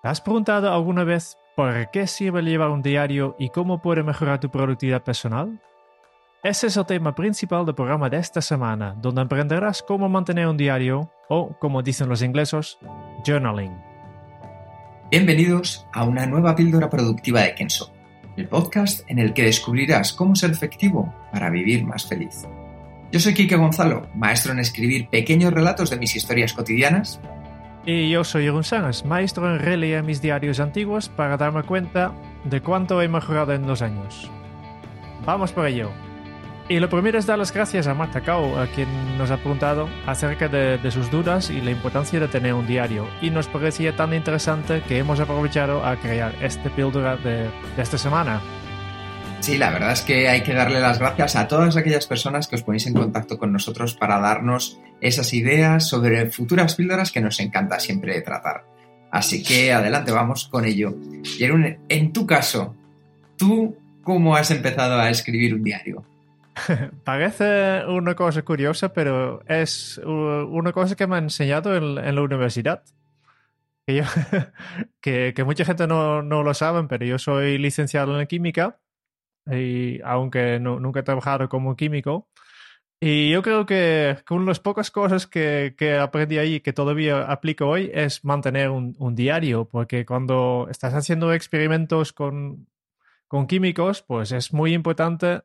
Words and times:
¿Te 0.00 0.06
has 0.06 0.20
preguntado 0.20 0.72
alguna 0.72 1.02
vez 1.02 1.36
por 1.56 1.90
qué 1.90 2.06
sirve 2.06 2.40
llevar 2.42 2.70
un 2.70 2.82
diario 2.82 3.34
y 3.36 3.48
cómo 3.48 3.82
puede 3.82 4.04
mejorar 4.04 4.38
tu 4.38 4.48
productividad 4.48 5.02
personal? 5.02 5.60
Ese 6.44 6.68
es 6.68 6.76
el 6.76 6.86
tema 6.86 7.16
principal 7.16 7.66
del 7.66 7.74
programa 7.74 8.08
de 8.08 8.18
esta 8.18 8.40
semana, 8.40 8.94
donde 8.96 9.22
aprenderás 9.22 9.82
cómo 9.82 10.08
mantener 10.08 10.46
un 10.46 10.56
diario 10.56 11.10
o, 11.28 11.58
como 11.58 11.82
dicen 11.82 12.08
los 12.08 12.22
ingleses, 12.22 12.78
journaling. 13.26 13.76
Bienvenidos 15.10 15.84
a 15.92 16.04
una 16.04 16.26
nueva 16.26 16.54
píldora 16.54 16.88
productiva 16.88 17.40
de 17.40 17.56
Kenso, 17.56 17.92
el 18.36 18.46
podcast 18.46 19.00
en 19.10 19.18
el 19.18 19.34
que 19.34 19.42
descubrirás 19.42 20.12
cómo 20.12 20.36
ser 20.36 20.52
efectivo 20.52 21.12
para 21.32 21.50
vivir 21.50 21.84
más 21.84 22.06
feliz. 22.06 22.46
Yo 23.10 23.18
soy 23.18 23.34
Kike 23.34 23.56
Gonzalo, 23.56 24.06
maestro 24.14 24.52
en 24.52 24.60
escribir 24.60 25.08
pequeños 25.08 25.52
relatos 25.52 25.90
de 25.90 25.98
mis 25.98 26.14
historias 26.14 26.52
cotidianas. 26.52 27.20
Y 27.84 28.10
yo 28.10 28.24
soy 28.24 28.50
Sánchez, 28.62 29.04
maestro 29.04 29.52
en 29.52 29.60
releer 29.60 30.02
mis 30.02 30.20
diarios 30.20 30.60
antiguos 30.60 31.08
para 31.08 31.36
darme 31.36 31.62
cuenta 31.62 32.12
de 32.44 32.60
cuánto 32.60 33.00
he 33.00 33.08
mejorado 33.08 33.52
en 33.52 33.66
los 33.66 33.82
años. 33.82 34.30
Vamos 35.24 35.52
por 35.52 35.66
ello. 35.66 35.90
Y 36.68 36.80
lo 36.80 36.90
primero 36.90 37.18
es 37.18 37.24
dar 37.24 37.38
las 37.38 37.50
gracias 37.50 37.86
a 37.86 37.94
Marta 37.94 38.20
Cao, 38.20 38.58
a 38.58 38.66
quien 38.66 38.88
nos 39.16 39.30
ha 39.30 39.38
preguntado 39.38 39.88
acerca 40.06 40.48
de, 40.48 40.78
sus 40.90 41.10
dudas 41.10 41.48
y 41.48 41.62
la 41.62 41.70
importancia 41.70 42.20
de 42.20 42.28
tener 42.28 42.52
un 42.52 42.66
diario. 42.66 43.08
Y 43.22 43.30
nos 43.30 43.46
parecía 43.46 43.96
tan 43.96 44.12
interesante 44.12 44.82
que 44.86 44.98
hemos 44.98 45.18
aprovechado 45.18 45.84
a 45.84 45.96
crear 45.96 46.34
este 46.42 46.68
píldora 46.68 47.16
de, 47.16 47.48
de 47.74 47.82
esta 47.82 47.96
semana. 47.96 48.42
Sí, 49.40 49.56
la 49.56 49.70
verdad 49.70 49.92
es 49.92 50.02
que 50.02 50.28
hay 50.28 50.42
que 50.42 50.52
darle 50.52 50.78
las 50.80 50.98
gracias 50.98 51.36
a 51.36 51.48
todas 51.48 51.74
aquellas 51.76 52.06
personas 52.06 52.48
que 52.48 52.56
os 52.56 52.62
ponéis 52.62 52.86
en 52.86 52.92
contacto 52.92 53.38
con 53.38 53.50
nosotros 53.50 53.94
para 53.94 54.20
darnos 54.20 54.78
esas 55.00 55.32
ideas 55.32 55.88
sobre 55.88 56.30
futuras 56.30 56.74
píldoras 56.74 57.12
que 57.12 57.20
nos 57.20 57.38
encanta 57.40 57.78
siempre 57.78 58.20
tratar. 58.22 58.64
Así 59.10 59.42
que 59.42 59.72
adelante, 59.72 60.12
vamos 60.12 60.48
con 60.48 60.64
ello. 60.64 60.94
Y 61.38 61.44
en 61.88 62.12
tu 62.12 62.26
caso, 62.26 62.76
¿tú 63.36 63.76
cómo 64.02 64.36
has 64.36 64.50
empezado 64.50 64.98
a 64.98 65.10
escribir 65.10 65.54
un 65.54 65.64
diario? 65.64 66.04
Parece 67.04 67.84
una 67.86 68.14
cosa 68.14 68.42
curiosa, 68.42 68.92
pero 68.92 69.42
es 69.46 69.98
una 70.04 70.72
cosa 70.72 70.94
que 70.94 71.06
me 71.06 71.16
ha 71.16 71.18
enseñado 71.18 71.76
en, 71.76 72.14
la 72.14 72.22
universidad. 72.22 72.82
Que, 75.00 75.32
que, 75.34 75.44
mucha 75.44 75.64
gente 75.64 75.86
no, 75.86 76.22
no, 76.22 76.42
lo 76.42 76.52
sabe, 76.52 76.86
pero 76.88 77.06
yo 77.06 77.18
soy 77.18 77.56
licenciado 77.56 78.20
en 78.20 78.26
química, 78.26 78.78
y 79.50 80.02
aunque 80.02 80.60
nunca 80.60 81.00
he 81.00 81.02
trabajado 81.02 81.48
como 81.48 81.74
químico. 81.74 82.28
Y 83.00 83.30
yo 83.30 83.42
creo 83.42 83.64
que 83.64 84.18
una 84.28 84.40
de 84.40 84.46
las 84.46 84.58
pocas 84.58 84.90
cosas 84.90 85.28
que, 85.28 85.74
que 85.78 85.96
aprendí 85.96 86.38
ahí 86.38 86.60
que 86.60 86.72
todavía 86.72 87.22
aplico 87.30 87.66
hoy 87.66 87.90
es 87.94 88.24
mantener 88.24 88.70
un, 88.70 88.96
un 88.98 89.14
diario, 89.14 89.66
porque 89.66 90.04
cuando 90.04 90.66
estás 90.68 90.94
haciendo 90.94 91.32
experimentos 91.32 92.12
con, 92.12 92.66
con 93.28 93.46
químicos, 93.46 94.02
pues 94.02 94.32
es 94.32 94.52
muy 94.52 94.74
importante 94.74 95.42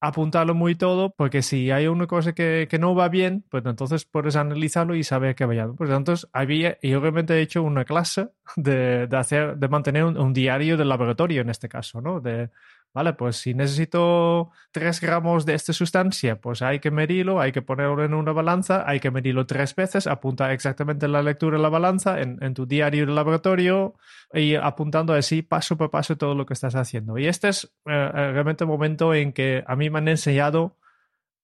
apuntarlo 0.00 0.54
muy 0.54 0.74
todo, 0.74 1.10
porque 1.16 1.42
si 1.42 1.70
hay 1.70 1.86
una 1.86 2.06
cosa 2.06 2.34
que, 2.34 2.66
que, 2.68 2.78
no 2.78 2.94
va 2.94 3.08
bien, 3.08 3.44
pues 3.50 3.64
entonces 3.64 4.04
puedes 4.04 4.36
analizarlo 4.36 4.94
y 4.94 5.04
saber 5.04 5.34
que 5.34 5.44
vaya. 5.44 5.68
Pues 5.68 5.90
entonces 5.90 6.28
había, 6.32 6.76
y 6.82 6.94
obviamente 6.94 7.34
he 7.34 7.40
hecho 7.40 7.62
una 7.62 7.84
clase 7.84 8.28
de, 8.56 9.06
de 9.06 9.16
hacer, 9.16 9.56
de 9.56 9.68
mantener 9.68 10.04
un, 10.04 10.18
un, 10.18 10.32
diario 10.32 10.76
del 10.76 10.88
laboratorio 10.88 11.40
en 11.42 11.50
este 11.50 11.68
caso, 11.68 12.00
¿no? 12.00 12.20
De, 12.20 12.50
Vale, 12.96 13.12
pues 13.12 13.36
si 13.36 13.52
necesito 13.52 14.52
3 14.70 15.02
gramos 15.02 15.44
de 15.44 15.52
esta 15.52 15.74
sustancia, 15.74 16.40
pues 16.40 16.62
hay 16.62 16.78
que 16.78 16.90
medirlo, 16.90 17.42
hay 17.42 17.52
que 17.52 17.60
ponerlo 17.60 18.02
en 18.02 18.14
una 18.14 18.32
balanza, 18.32 18.84
hay 18.88 19.00
que 19.00 19.10
medirlo 19.10 19.44
tres 19.44 19.74
veces, 19.74 20.06
apuntar 20.06 20.50
exactamente 20.52 21.06
la 21.06 21.20
lectura 21.20 21.58
de 21.58 21.62
la 21.62 21.68
balanza 21.68 22.18
en, 22.22 22.54
tu 22.54 22.64
diario 22.64 23.04
de 23.04 23.12
laboratorio 23.12 23.96
y 24.32 24.54
apuntando 24.54 25.12
así 25.12 25.42
paso 25.42 25.76
por 25.76 25.90
paso 25.90 26.16
todo 26.16 26.34
lo 26.34 26.46
que 26.46 26.54
estás 26.54 26.74
haciendo. 26.74 27.18
Y 27.18 27.26
este 27.26 27.50
es 27.50 27.64
eh, 27.84 27.90
eh, 27.92 28.32
realmente 28.32 28.64
el 28.64 28.68
momento 28.68 29.12
en 29.12 29.34
que 29.34 29.62
a 29.66 29.76
mí 29.76 29.90
me 29.90 29.98
han 29.98 30.08
enseñado 30.08 30.78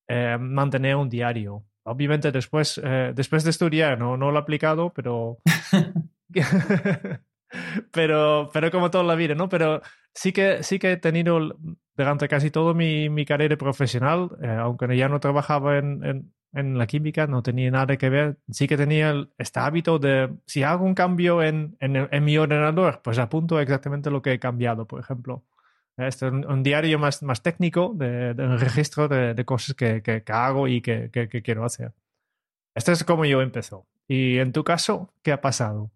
eh, 0.09 0.39
mantener 0.41 0.97
un 0.97 1.11
diario. 1.11 1.67
Obviamente 1.83 2.33
después, 2.33 2.81
después 3.15 3.45
de 3.45 3.51
estudiar 3.51 3.99
no, 3.99 4.17
no 4.17 4.31
lo 4.31 4.39
he 4.39 4.41
aplicado, 4.41 4.91
pero... 4.95 5.37
pero, 7.93 8.51
pero 8.53 8.71
como 8.71 8.91
toda 8.91 9.05
la 9.05 9.15
vida, 9.15 9.35
¿no? 9.35 9.49
Pero 9.49 9.83
sí 10.15 10.33
que, 10.33 10.63
sí 10.63 10.79
que 10.79 10.93
he 10.93 10.97
tenido 10.97 11.57
durante 11.97 12.29
casi 12.29 12.51
todo 12.51 12.75
mi, 12.75 13.09
mi 13.09 13.25
carrera 13.25 13.57
profesional, 13.57 14.31
eh, 14.43 14.49
aunque 14.49 14.97
ya 14.97 15.09
no 15.09 15.21
trabajaba 15.21 15.79
en, 15.79 16.05
en, 16.05 16.35
en, 16.53 16.79
la 16.79 16.87
química, 16.87 17.27
no 17.27 17.43
tenía 17.43 17.71
nada 17.71 17.97
que 17.97 18.09
ver, 18.09 18.39
sí 18.51 18.67
que 18.67 18.77
tenía 18.77 19.29
este 19.39 19.61
hábito 19.61 19.99
de, 19.99 20.35
si 20.47 20.63
hago 20.63 20.85
un 20.85 20.95
cambio 20.95 21.43
en, 21.43 21.77
en, 21.81 22.25
mi 22.25 22.39
ordenador, 22.39 23.01
pues 23.03 23.19
apunto 23.19 23.61
exactamente 23.61 24.11
lo 24.11 24.23
que 24.23 24.33
he 24.33 24.39
cambiado, 24.39 24.87
por 24.87 25.01
ejemplo. 25.01 25.45
Este 25.99 26.27
es 26.27 26.33
un, 26.33 26.63
diario 26.63 26.99
más, 26.99 27.23
más 27.23 27.43
técnico, 27.43 27.93
de, 27.95 28.33
de 28.35 28.45
un 28.45 28.59
registro 28.59 29.09
de, 29.09 29.35
de 29.35 29.45
cosas 29.45 29.77
que, 29.77 30.03
que, 30.03 30.23
que, 30.25 30.33
hago 30.33 30.67
y 30.67 30.81
que, 30.81 31.11
que, 31.11 31.43
quiero 31.43 31.65
hacer. 31.65 31.93
Este 32.75 32.93
es 32.93 33.05
como 33.05 33.27
yo 33.27 33.43
empezó. 33.43 33.87
¿Y 34.09 34.39
en 34.39 34.53
tu 34.53 34.65
caso, 34.65 35.13
qué 35.23 35.33
ha 35.33 35.41
pasado? 35.43 35.91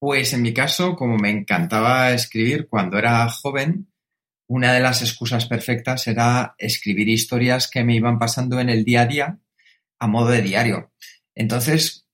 Pues 0.00 0.32
en 0.32 0.40
mi 0.40 0.54
caso, 0.54 0.96
como 0.96 1.18
me 1.18 1.28
encantaba 1.28 2.12
escribir 2.12 2.68
cuando 2.68 2.96
era 2.96 3.28
joven, 3.28 3.92
una 4.48 4.72
de 4.72 4.80
las 4.80 5.02
excusas 5.02 5.44
perfectas 5.44 6.06
era 6.06 6.54
escribir 6.56 7.10
historias 7.10 7.68
que 7.68 7.84
me 7.84 7.96
iban 7.96 8.18
pasando 8.18 8.58
en 8.60 8.70
el 8.70 8.82
día 8.82 9.02
a 9.02 9.06
día 9.06 9.38
a 9.98 10.06
modo 10.06 10.30
de 10.30 10.40
diario. 10.40 10.90
Entonces, 11.34 12.06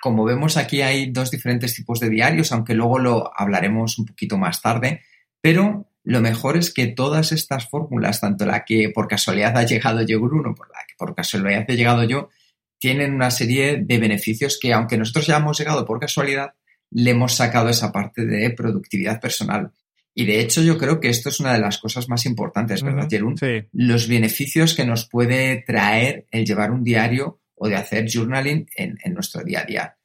como 0.00 0.24
vemos 0.24 0.56
aquí 0.56 0.80
hay 0.80 1.10
dos 1.10 1.30
diferentes 1.30 1.74
tipos 1.74 2.00
de 2.00 2.08
diarios, 2.08 2.50
aunque 2.50 2.72
luego 2.72 2.98
lo 2.98 3.30
hablaremos 3.38 3.98
un 3.98 4.06
poquito 4.06 4.38
más 4.38 4.62
tarde, 4.62 5.02
pero 5.42 5.90
lo 6.02 6.22
mejor 6.22 6.56
es 6.56 6.72
que 6.72 6.86
todas 6.86 7.30
estas 7.30 7.68
fórmulas, 7.68 8.22
tanto 8.22 8.46
la 8.46 8.64
que 8.64 8.88
por 8.88 9.06
casualidad 9.06 9.58
ha 9.58 9.64
llegado 9.64 10.00
yo, 10.00 10.18
Bruno, 10.18 10.54
por 10.54 10.68
la 10.68 10.80
que 10.88 10.94
por 10.96 11.14
casualidad 11.14 11.66
he 11.68 11.76
llegado 11.76 12.04
yo, 12.04 12.30
tienen 12.78 13.12
una 13.12 13.30
serie 13.30 13.82
de 13.82 13.98
beneficios 13.98 14.58
que, 14.58 14.72
aunque 14.72 14.96
nosotros 14.96 15.26
ya 15.26 15.36
hemos 15.36 15.58
llegado 15.58 15.84
por 15.84 16.00
casualidad, 16.00 16.54
le 16.94 17.10
hemos 17.10 17.34
sacado 17.34 17.68
esa 17.68 17.92
parte 17.92 18.24
de 18.24 18.50
productividad 18.50 19.20
personal. 19.20 19.72
Y 20.14 20.26
de 20.26 20.40
hecho 20.40 20.62
yo 20.62 20.78
creo 20.78 21.00
que 21.00 21.08
esto 21.08 21.28
es 21.28 21.40
una 21.40 21.52
de 21.52 21.58
las 21.58 21.78
cosas 21.78 22.08
más 22.08 22.24
importantes, 22.24 22.82
¿verdad, 22.84 23.08
Jerún? 23.10 23.36
Sí. 23.36 23.64
Los 23.72 24.06
beneficios 24.06 24.74
que 24.74 24.86
nos 24.86 25.08
puede 25.08 25.64
traer 25.66 26.26
el 26.30 26.46
llevar 26.46 26.70
un 26.70 26.84
diario 26.84 27.40
o 27.56 27.68
de 27.68 27.74
hacer 27.74 28.06
journaling 28.08 28.68
en, 28.76 28.96
en 29.02 29.12
nuestro 29.12 29.42
día 29.42 29.62
a 29.62 29.64
día. 29.64 29.96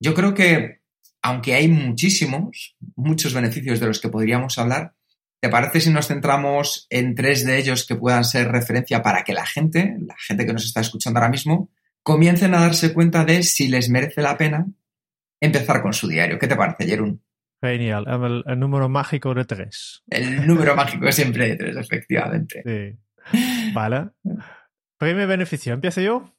Yo 0.00 0.14
creo 0.14 0.32
que, 0.32 0.80
aunque 1.20 1.54
hay 1.54 1.68
muchísimos, 1.68 2.74
muchos 2.96 3.34
beneficios 3.34 3.78
de 3.78 3.86
los 3.86 4.00
que 4.00 4.08
podríamos 4.08 4.56
hablar, 4.56 4.94
¿te 5.40 5.50
parece 5.50 5.82
si 5.82 5.90
nos 5.90 6.08
centramos 6.08 6.86
en 6.88 7.14
tres 7.14 7.44
de 7.44 7.58
ellos 7.58 7.86
que 7.86 7.96
puedan 7.96 8.24
ser 8.24 8.48
referencia 8.48 9.02
para 9.02 9.24
que 9.24 9.34
la 9.34 9.44
gente, 9.44 9.94
la 10.00 10.16
gente 10.18 10.46
que 10.46 10.54
nos 10.54 10.64
está 10.64 10.80
escuchando 10.80 11.18
ahora 11.18 11.30
mismo, 11.30 11.68
comiencen 12.02 12.54
a 12.54 12.60
darse 12.60 12.94
cuenta 12.94 13.26
de 13.26 13.42
si 13.42 13.68
les 13.68 13.90
merece 13.90 14.22
la 14.22 14.38
pena 14.38 14.66
empezar 15.40 15.82
con 15.82 15.92
su 15.92 16.08
diario. 16.08 16.38
¿Qué 16.38 16.46
te 16.46 16.56
parece, 16.56 16.86
Jerún? 16.86 17.22
Genial, 17.62 18.06
el, 18.46 18.58
número 18.58 18.88
mágico 18.88 19.34
de 19.34 19.44
tres. 19.44 20.02
El 20.08 20.46
número 20.46 20.74
mágico 20.74 21.10
siempre 21.12 21.48
de 21.48 21.56
tres, 21.56 21.76
efectivamente. 21.76 22.62
Sí. 22.64 23.72
Vale. 23.74 24.10
Primer 24.98 25.26
beneficio, 25.26 25.74
¿empiezo 25.74 26.00
yo? 26.00 26.34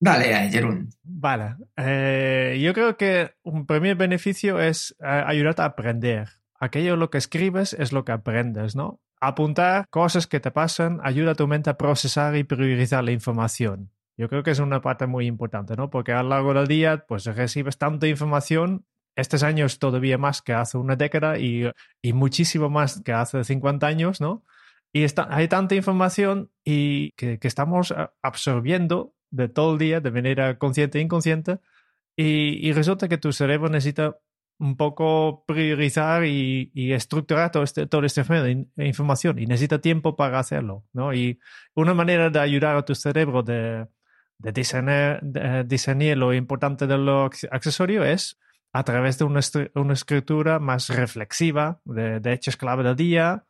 Dale, 0.00 0.50
Jerún. 0.50 0.90
Vale. 1.02 1.56
Eh, 1.76 2.60
yo 2.62 2.72
creo 2.72 2.96
que 2.96 3.32
un 3.42 3.66
primer 3.66 3.96
beneficio 3.96 4.60
es 4.60 4.94
eh, 5.00 5.06
ayudarte 5.06 5.62
a 5.62 5.66
aprender. 5.66 6.28
Aquello 6.60 6.96
lo 6.96 7.10
que 7.10 7.18
escribes 7.18 7.72
es 7.72 7.92
lo 7.92 8.04
que 8.04 8.12
aprendes, 8.12 8.76
¿no? 8.76 9.00
Apuntar 9.20 9.88
cosas 9.90 10.26
que 10.26 10.38
te 10.38 10.50
pasan 10.50 11.00
ayuda 11.02 11.32
a 11.32 11.34
tu 11.34 11.48
mente 11.48 11.70
a 11.70 11.78
procesar 11.78 12.36
y 12.36 12.44
priorizar 12.44 13.02
la 13.02 13.10
información. 13.10 13.90
Yo 14.18 14.28
creo 14.28 14.42
que 14.42 14.50
es 14.50 14.58
una 14.58 14.82
parte 14.82 15.06
muy 15.06 15.26
importante, 15.26 15.76
¿no? 15.76 15.90
Porque 15.90 16.12
a 16.12 16.24
lo 16.24 16.30
largo 16.30 16.52
del 16.52 16.66
día, 16.66 17.04
pues 17.06 17.24
recibes 17.24 17.78
tanta 17.78 18.08
información, 18.08 18.84
estos 19.14 19.44
años 19.44 19.78
todavía 19.78 20.18
más 20.18 20.42
que 20.42 20.52
hace 20.52 20.76
una 20.76 20.96
década 20.96 21.38
y, 21.38 21.70
y 22.02 22.12
muchísimo 22.12 22.68
más 22.68 23.00
que 23.02 23.12
hace 23.12 23.44
50 23.44 23.86
años, 23.86 24.20
¿no? 24.20 24.44
Y 24.92 25.04
está, 25.04 25.28
hay 25.30 25.46
tanta 25.46 25.76
información 25.76 26.50
y 26.64 27.12
que, 27.12 27.38
que, 27.38 27.46
estamos 27.46 27.94
absorbiendo 28.22 29.14
de 29.30 29.48
todo 29.48 29.74
el 29.74 29.78
día 29.78 30.00
de 30.00 30.10
manera 30.10 30.58
consciente 30.58 30.98
e 30.98 31.02
inconsciente 31.02 31.60
y, 32.16 32.66
y 32.68 32.72
resulta 32.72 33.08
que 33.08 33.18
tu 33.18 33.32
cerebro 33.32 33.68
necesita 33.68 34.18
un 34.58 34.76
poco 34.76 35.44
priorizar 35.46 36.24
y, 36.24 36.72
y 36.74 36.92
estructurar 36.92 37.52
todo 37.52 37.62
este, 37.62 37.86
todo 37.86 38.04
este 38.04 38.22
de 38.24 38.66
información 38.86 39.38
y 39.38 39.46
necesita 39.46 39.80
tiempo 39.80 40.16
para 40.16 40.40
hacerlo, 40.40 40.84
¿no? 40.92 41.14
Y 41.14 41.38
una 41.74 41.94
manera 41.94 42.30
de 42.30 42.40
ayudar 42.40 42.76
a 42.76 42.84
tu 42.84 42.94
cerebro 42.94 43.42
de, 43.42 43.86
de 44.38 44.52
diseñar, 44.52 45.20
de 45.22 45.64
diseñar 45.64 46.16
lo 46.16 46.32
importante 46.32 46.86
de 46.86 46.98
lo 46.98 47.24
accesorio 47.50 48.04
es 48.04 48.38
a 48.72 48.84
través 48.84 49.18
de 49.18 49.24
una, 49.24 49.40
una 49.74 49.94
escritura 49.94 50.58
más 50.58 50.88
reflexiva 50.88 51.80
de, 51.84 52.20
de, 52.20 52.32
hechos 52.32 52.56
clave 52.56 52.84
del 52.84 52.96
día. 52.96 53.44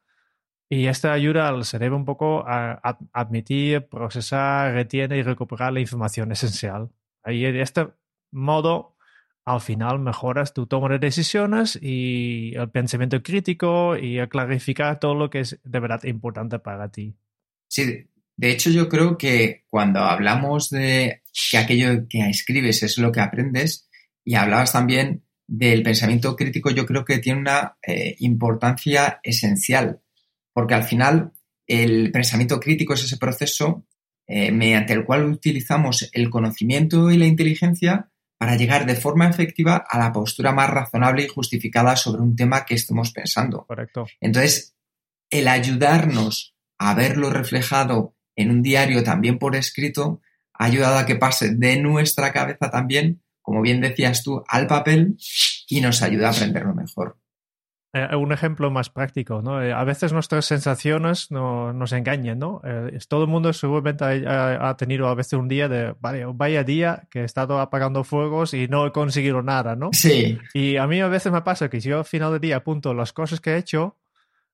Y 0.70 0.87
esto 0.87 1.11
ayuda 1.11 1.49
al 1.49 1.64
cerebro 1.64 1.96
un 1.96 2.05
poco 2.05 2.46
a, 2.46 2.73
a 2.82 2.99
admitir, 3.12 3.88
procesar, 3.88 4.75
retiene 4.75 5.17
y 5.17 5.23
recuperar 5.23 5.73
la 5.73 5.81
información 5.81 6.31
esencial. 6.31 6.91
Y 7.26 7.41
de 7.41 7.62
este 7.62 7.88
modo, 8.31 8.96
al 9.44 9.61
final 9.62 9.99
mejoras 9.99 10.52
tu 10.52 10.67
toma 10.67 10.91
de 10.91 10.99
decisiones 10.99 11.79
y 11.81 12.55
el 12.55 12.70
pensamiento 12.70 13.23
crítico 13.23 13.96
y 13.96 14.19
a 14.19 14.29
clarificar 14.29 15.00
todo 15.00 15.14
lo 15.14 15.31
que 15.31 15.41
es 15.41 15.58
de 15.64 15.81
verdad 15.81 16.05
importante 16.05 16.58
para 16.58 16.91
ti. 16.91 17.17
Sí, 17.67 18.08
de 18.38 18.52
hecho, 18.52 18.70
yo 18.70 18.88
creo 18.88 19.19
que 19.19 19.64
cuando 19.69 19.99
hablamos 19.99 20.70
de 20.70 21.23
que 21.50 21.58
aquello 21.58 22.06
que 22.08 22.20
escribes 22.31 22.85
es 22.85 22.96
lo 22.96 23.11
que 23.11 23.20
aprendes 23.20 23.88
y 24.25 24.37
hablabas 24.37 24.73
también 24.73 25.25
del 25.49 25.82
pensamiento 25.82 26.37
crítico, 26.37 26.70
yo 26.70 26.87
creo 26.87 27.05
que 27.05 27.19
tiene 27.19 27.40
una 27.40 27.76
eh, 27.85 28.14
importancia 28.20 29.19
esencial, 29.25 30.02
porque 30.52 30.75
al 30.75 30.85
final 30.85 31.32
el 31.67 32.12
pensamiento 32.12 32.61
crítico 32.61 32.94
es 32.94 33.02
ese 33.02 33.17
proceso 33.17 33.85
eh, 34.29 34.52
mediante 34.52 34.93
el 34.93 35.05
cual 35.05 35.25
utilizamos 35.25 36.08
el 36.12 36.31
conocimiento 36.31 37.11
y 37.11 37.17
la 37.17 37.26
inteligencia 37.26 38.12
para 38.38 38.55
llegar 38.55 38.87
de 38.87 38.94
forma 38.94 39.29
efectiva 39.29 39.84
a 39.88 39.99
la 39.99 40.12
postura 40.12 40.52
más 40.52 40.70
razonable 40.70 41.25
y 41.25 41.29
justificada 41.29 41.96
sobre 41.96 42.23
un 42.23 42.37
tema 42.37 42.64
que 42.64 42.75
estemos 42.75 43.11
pensando. 43.11 43.67
Correcto. 43.67 44.06
Entonces, 44.20 44.76
el 45.29 45.49
ayudarnos 45.49 46.55
a 46.79 46.94
verlo 46.94 47.31
reflejado 47.31 48.14
en 48.38 48.50
un 48.50 48.62
diario 48.62 49.02
también 49.02 49.38
por 49.38 49.56
escrito 49.56 50.20
ha 50.55 50.64
ayudado 50.64 50.99
a 50.99 51.06
que 51.06 51.17
pase 51.17 51.55
de 51.55 51.76
nuestra 51.81 52.32
cabeza 52.32 52.70
también, 52.70 53.20
como 53.43 53.61
bien 53.62 53.81
decías 53.81 54.23
tú, 54.23 54.43
al 54.49 54.67
papel 54.67 55.17
y 55.69 55.81
nos 55.81 56.02
ayuda 56.02 56.29
a 56.29 56.31
aprenderlo 56.31 56.75
mejor. 56.75 57.17
Eh, 57.94 58.14
un 58.14 58.32
ejemplo 58.32 58.70
más 58.70 58.90
práctico, 58.90 59.40
¿no? 59.43 59.62
Eh, 59.62 59.73
a 59.73 59.82
veces 59.82 60.12
nuestras 60.12 60.44
sensaciones 60.44 61.31
no, 61.31 61.73
nos 61.73 61.93
engañan, 61.93 62.38
¿no? 62.38 62.61
Eh, 62.62 62.99
todo 63.08 63.23
el 63.23 63.29
mundo 63.29 63.52
seguramente 63.52 64.05
ha, 64.05 64.69
ha, 64.69 64.76
tenido 64.76 65.08
a 65.08 65.14
veces 65.14 65.32
un 65.32 65.49
día 65.49 65.69
de, 65.69 65.94
vale, 65.99 66.25
vaya 66.26 66.62
día 66.64 67.08
que 67.11 67.20
he 67.23 67.25
estado 67.25 67.58
apagando 67.61 68.05
fuegos 68.05 68.52
y 68.55 68.69
no 68.69 68.87
he 68.87 68.93
conseguido 68.93 69.43
nada, 69.43 69.75
¿no? 69.75 69.88
Sí. 69.93 70.38
Y 70.52 70.76
a 70.76 70.87
mí 70.87 71.00
a 71.00 71.08
veces 71.08 71.32
me 71.32 71.43
pasa 71.43 71.70
que 71.70 71.81
si 71.81 71.88
yo 71.88 71.99
al 71.99 72.05
final 72.05 72.32
del 72.32 72.41
día 72.41 72.56
apunto 72.56 72.93
las 72.94 73.12
cosas 73.12 73.41
que 73.41 73.52
he 73.55 73.56
hecho, 73.56 73.96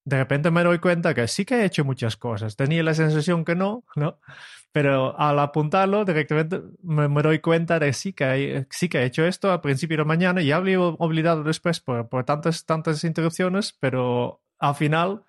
de 0.05 0.19
repente 0.19 0.51
me 0.51 0.63
doy 0.63 0.79
cuenta 0.79 1.15
que 1.15 1.27
sí 1.29 1.45
que 1.45 1.57
he 1.57 1.65
hecho 1.65 1.85
muchas 1.85 2.17
cosas. 2.17 2.57
Tenía 2.57 2.83
la 2.83 2.95
sensación 2.95 3.45
que 3.45 3.55
no, 3.55 3.85
¿no? 3.97 4.19
Pero 4.73 5.19
al 5.19 5.39
apuntarlo, 5.39 6.05
directamente 6.05 6.61
me, 6.83 7.23
doy 7.23 7.39
cuenta 7.39 7.79
de 7.79 7.93
sí 7.93 8.13
que, 8.13 8.67
sí 8.71 8.89
que 8.89 8.99
he 8.99 9.05
hecho 9.05 9.25
esto 9.25 9.53
al 9.53 9.61
principio 9.61 9.99
de 9.99 10.05
mañana 10.05 10.43
y 10.43 10.53
había 10.53 10.81
olvidado 10.81 11.45
después 11.45 11.81
por, 11.81 12.09
por 12.09 12.25
tantas, 12.25 12.67
tantas 12.67 13.05
interrupciones, 13.05 13.77
pero 13.79 14.43
al 14.59 14.75
final, 14.75 15.23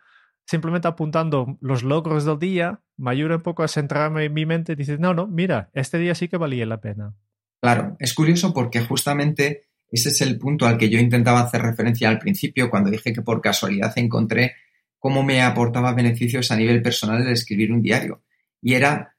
simplemente 0.46 0.88
apuntando 0.88 1.58
los 1.62 1.84
logros 1.84 2.26
del 2.26 2.40
día, 2.40 2.82
me 2.98 3.12
ayuda 3.12 3.36
un 3.36 3.44
poco 3.44 3.64
a 3.64 3.68
centrarme 3.68 4.26
en 4.26 4.34
mi 4.34 4.46
mente 4.46 4.74
y 4.74 4.76
decir, 4.76 5.00
no, 5.00 5.14
no, 5.14 5.28
mira, 5.28 5.70
este 5.74 6.00
día 6.00 6.16
sí 6.16 6.28
que 6.28 6.38
valía 6.38 6.66
la 6.66 6.82
pena. 6.82 7.14
Claro, 7.62 7.96
es 8.00 8.14
curioso 8.14 8.54
porque 8.54 8.82
justamente 8.82 9.68
ese 9.92 10.10
es 10.10 10.22
el 10.22 10.38
punto 10.38 10.66
al 10.66 10.78
que 10.78 10.90
yo 10.90 11.00
intentaba 11.00 11.42
hacer 11.42 11.62
referencia 11.62 12.10
al 12.10 12.20
principio 12.20 12.70
cuando 12.70 12.90
dije 12.90 13.14
que 13.14 13.22
por 13.22 13.42
casualidad 13.42 13.94
encontré 13.96 14.56
cómo 15.00 15.24
me 15.24 15.42
aportaba 15.42 15.94
beneficios 15.94 16.52
a 16.52 16.56
nivel 16.56 16.82
personal 16.82 17.22
el 17.22 17.32
escribir 17.32 17.72
un 17.72 17.82
diario. 17.82 18.24
Y 18.62 18.74
era, 18.74 19.16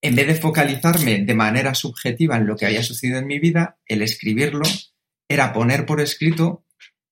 en 0.00 0.14
vez 0.14 0.26
de 0.26 0.34
focalizarme 0.34 1.24
de 1.24 1.34
manera 1.34 1.74
subjetiva 1.74 2.36
en 2.36 2.46
lo 2.46 2.56
que 2.56 2.66
había 2.66 2.82
sucedido 2.82 3.18
en 3.18 3.26
mi 3.26 3.38
vida, 3.38 3.78
el 3.86 4.02
escribirlo 4.02 4.62
era 5.28 5.52
poner 5.52 5.86
por 5.86 6.00
escrito 6.00 6.64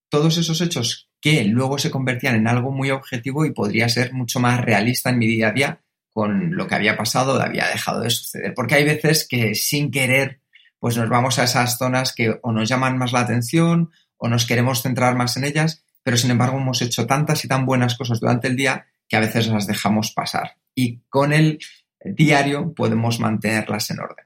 todos 0.09 0.37
esos 0.37 0.61
hechos 0.61 1.09
que 1.21 1.43
luego 1.45 1.77
se 1.77 1.91
convertían 1.91 2.35
en 2.35 2.47
algo 2.47 2.71
muy 2.71 2.91
objetivo 2.91 3.45
y 3.45 3.51
podría 3.51 3.87
ser 3.89 4.13
mucho 4.13 4.39
más 4.39 4.59
realista 4.59 5.09
en 5.09 5.19
mi 5.19 5.27
día 5.27 5.49
a 5.49 5.51
día 5.53 5.81
con 6.11 6.55
lo 6.55 6.67
que 6.67 6.75
había 6.75 6.97
pasado 6.97 7.35
o 7.35 7.41
había 7.41 7.67
dejado 7.67 8.01
de 8.01 8.09
suceder. 8.09 8.53
Porque 8.53 8.75
hay 8.75 8.83
veces 8.83 9.25
que 9.27 9.55
sin 9.55 9.91
querer 9.91 10.41
pues 10.81 10.97
nos 10.97 11.09
vamos 11.09 11.37
a 11.37 11.43
esas 11.43 11.77
zonas 11.77 12.11
que 12.11 12.39
o 12.41 12.51
nos 12.51 12.67
llaman 12.67 12.97
más 12.97 13.13
la 13.13 13.19
atención 13.19 13.91
o 14.17 14.27
nos 14.27 14.47
queremos 14.47 14.81
centrar 14.81 15.15
más 15.15 15.37
en 15.37 15.45
ellas 15.45 15.85
pero 16.03 16.17
sin 16.17 16.31
embargo 16.31 16.57
hemos 16.57 16.81
hecho 16.81 17.05
tantas 17.05 17.43
y 17.45 17.47
tan 17.47 17.65
buenas 17.65 17.97
cosas 17.97 18.19
durante 18.19 18.47
el 18.47 18.55
día 18.55 18.87
que 19.07 19.17
a 19.17 19.21
veces 19.21 19.47
las 19.47 19.67
dejamos 19.67 20.11
pasar. 20.11 20.57
Y 20.73 21.01
con 21.09 21.33
el 21.33 21.59
diario 22.03 22.73
podemos 22.73 23.19
mantenerlas 23.19 23.91
en 23.91 23.99
orden. 23.99 24.25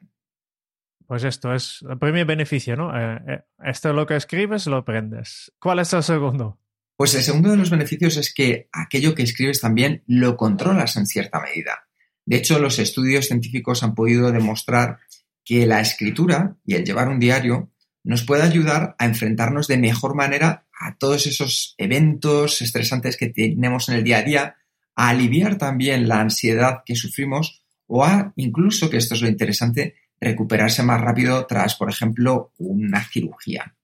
Pues 1.07 1.23
esto 1.23 1.53
es 1.53 1.83
el 1.87 1.99
primer 1.99 2.25
beneficio, 2.25 2.75
¿no? 2.75 2.97
Eh, 2.97 3.21
eh, 3.27 3.39
esto 3.65 3.89
es 3.89 3.95
lo 3.95 4.05
que 4.07 4.15
escribes, 4.15 4.65
lo 4.65 4.77
aprendes. 4.77 5.51
¿Cuál 5.59 5.79
es 5.79 5.93
el 5.93 6.03
segundo? 6.03 6.59
Pues 6.95 7.13
el 7.13 7.21
segundo 7.21 7.51
de 7.51 7.57
los 7.57 7.69
beneficios 7.69 8.17
es 8.17 8.33
que 8.33 8.69
aquello 8.71 9.13
que 9.13 9.23
escribes 9.23 9.59
también 9.59 10.03
lo 10.07 10.37
controlas 10.37 10.95
en 10.95 11.05
cierta 11.05 11.41
medida. 11.41 11.87
De 12.25 12.37
hecho, 12.37 12.57
los 12.57 12.79
estudios 12.79 13.27
científicos 13.27 13.83
han 13.83 13.93
podido 13.93 14.31
demostrar 14.31 14.99
que 15.43 15.67
la 15.67 15.79
escritura 15.81 16.57
y 16.65 16.73
el 16.73 16.83
llevar 16.83 17.09
un 17.09 17.19
diario 17.19 17.71
nos 18.05 18.23
puede 18.23 18.43
ayudar 18.43 18.95
a 18.99 19.05
enfrentarnos 19.05 19.67
de 19.67 19.77
mejor 19.77 20.15
manera 20.15 20.65
a 20.79 20.95
todos 20.95 21.25
esos 21.25 21.73
eventos 21.79 22.61
estresantes 22.61 23.17
que 23.17 23.29
tenemos 23.29 23.89
en 23.89 23.95
el 23.95 24.03
día 24.03 24.19
a 24.19 24.21
día, 24.21 24.55
a 24.95 25.09
aliviar 25.09 25.57
también 25.57 26.07
la 26.07 26.21
ansiedad 26.21 26.83
que 26.85 26.95
sufrimos 26.95 27.63
o 27.87 28.05
a 28.05 28.31
incluso, 28.35 28.89
que 28.91 28.97
esto 28.97 29.15
es 29.15 29.21
lo 29.21 29.27
interesante, 29.27 29.95
recuperarse 30.21 30.83
más 30.83 31.01
rápido 31.01 31.45
tras, 31.47 31.75
por 31.75 31.89
ejemplo, 31.89 32.51
una 32.59 33.03
cirugía. 33.03 33.75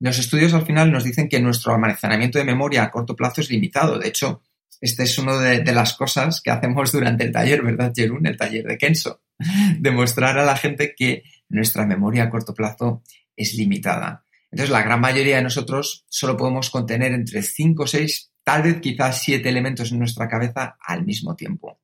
Los 0.00 0.18
estudios 0.18 0.52
al 0.52 0.66
final 0.66 0.92
nos 0.92 1.04
dicen 1.04 1.28
que 1.28 1.40
nuestro 1.40 1.72
almacenamiento 1.72 2.38
de 2.38 2.44
memoria 2.44 2.84
a 2.84 2.90
corto 2.90 3.16
plazo 3.16 3.40
es 3.40 3.50
limitado. 3.50 3.98
De 3.98 4.08
hecho, 4.08 4.42
esta 4.82 5.02
es 5.02 5.18
una 5.18 5.38
de, 5.38 5.60
de, 5.60 5.72
las 5.72 5.94
cosas 5.94 6.42
que 6.42 6.50
hacemos 6.50 6.92
durante 6.92 7.24
el 7.24 7.32
taller, 7.32 7.62
¿verdad, 7.62 7.92
Jerún? 7.96 8.26
El 8.26 8.36
taller 8.36 8.66
de 8.66 8.76
Kenso. 8.76 9.22
Demostrar 9.78 10.38
a 10.38 10.44
la 10.44 10.56
gente 10.56 10.94
que 10.94 11.22
nuestra 11.48 11.86
memoria 11.86 12.24
a 12.24 12.30
corto 12.30 12.52
plazo 12.52 13.02
es 13.36 13.54
limitada. 13.54 14.24
Entonces, 14.50 14.70
la 14.70 14.82
gran 14.82 15.00
mayoría 15.00 15.36
de 15.36 15.42
nosotros 15.42 16.04
solo 16.08 16.36
podemos 16.36 16.70
contener 16.70 17.12
entre 17.12 17.42
5, 17.42 17.86
6, 17.86 18.32
tal 18.42 18.62
vez 18.62 18.80
quizás 18.80 19.22
7 19.22 19.48
elementos 19.48 19.92
en 19.92 19.98
nuestra 19.98 20.28
cabeza 20.28 20.76
al 20.80 21.04
mismo 21.04 21.36
tiempo. 21.36 21.80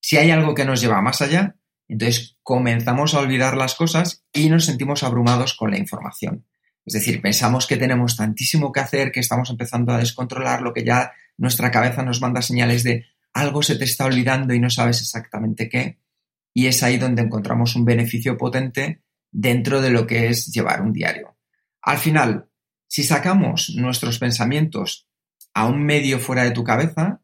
Si 0.00 0.16
hay 0.16 0.30
algo 0.30 0.54
que 0.54 0.64
nos 0.64 0.80
lleva 0.80 1.00
más 1.00 1.22
allá, 1.22 1.56
entonces 1.88 2.36
comenzamos 2.42 3.14
a 3.14 3.20
olvidar 3.20 3.56
las 3.56 3.74
cosas 3.74 4.24
y 4.32 4.48
nos 4.48 4.64
sentimos 4.64 5.02
abrumados 5.02 5.54
con 5.54 5.70
la 5.70 5.78
información. 5.78 6.44
Es 6.84 6.94
decir, 6.94 7.22
pensamos 7.22 7.66
que 7.66 7.76
tenemos 7.76 8.16
tantísimo 8.16 8.72
que 8.72 8.80
hacer 8.80 9.12
que 9.12 9.20
estamos 9.20 9.48
empezando 9.50 9.92
a 9.92 9.98
descontrolar 9.98 10.60
lo 10.60 10.74
que 10.74 10.84
ya 10.84 11.12
nuestra 11.38 11.70
cabeza 11.70 12.02
nos 12.02 12.20
manda 12.20 12.42
señales 12.42 12.82
de 12.82 13.06
algo 13.32 13.62
se 13.62 13.76
te 13.76 13.84
está 13.84 14.04
olvidando 14.04 14.54
y 14.54 14.60
no 14.60 14.70
sabes 14.70 15.00
exactamente 15.00 15.68
qué. 15.68 15.98
Y 16.52 16.66
es 16.66 16.82
ahí 16.82 16.98
donde 16.98 17.22
encontramos 17.22 17.74
un 17.74 17.84
beneficio 17.84 18.36
potente 18.36 19.03
dentro 19.34 19.82
de 19.82 19.90
lo 19.90 20.06
que 20.06 20.28
es 20.28 20.46
llevar 20.46 20.80
un 20.80 20.92
diario. 20.92 21.36
Al 21.82 21.98
final, 21.98 22.48
si 22.86 23.02
sacamos 23.02 23.74
nuestros 23.76 24.18
pensamientos 24.18 25.08
a 25.52 25.66
un 25.66 25.84
medio 25.84 26.20
fuera 26.20 26.44
de 26.44 26.52
tu 26.52 26.62
cabeza, 26.62 27.20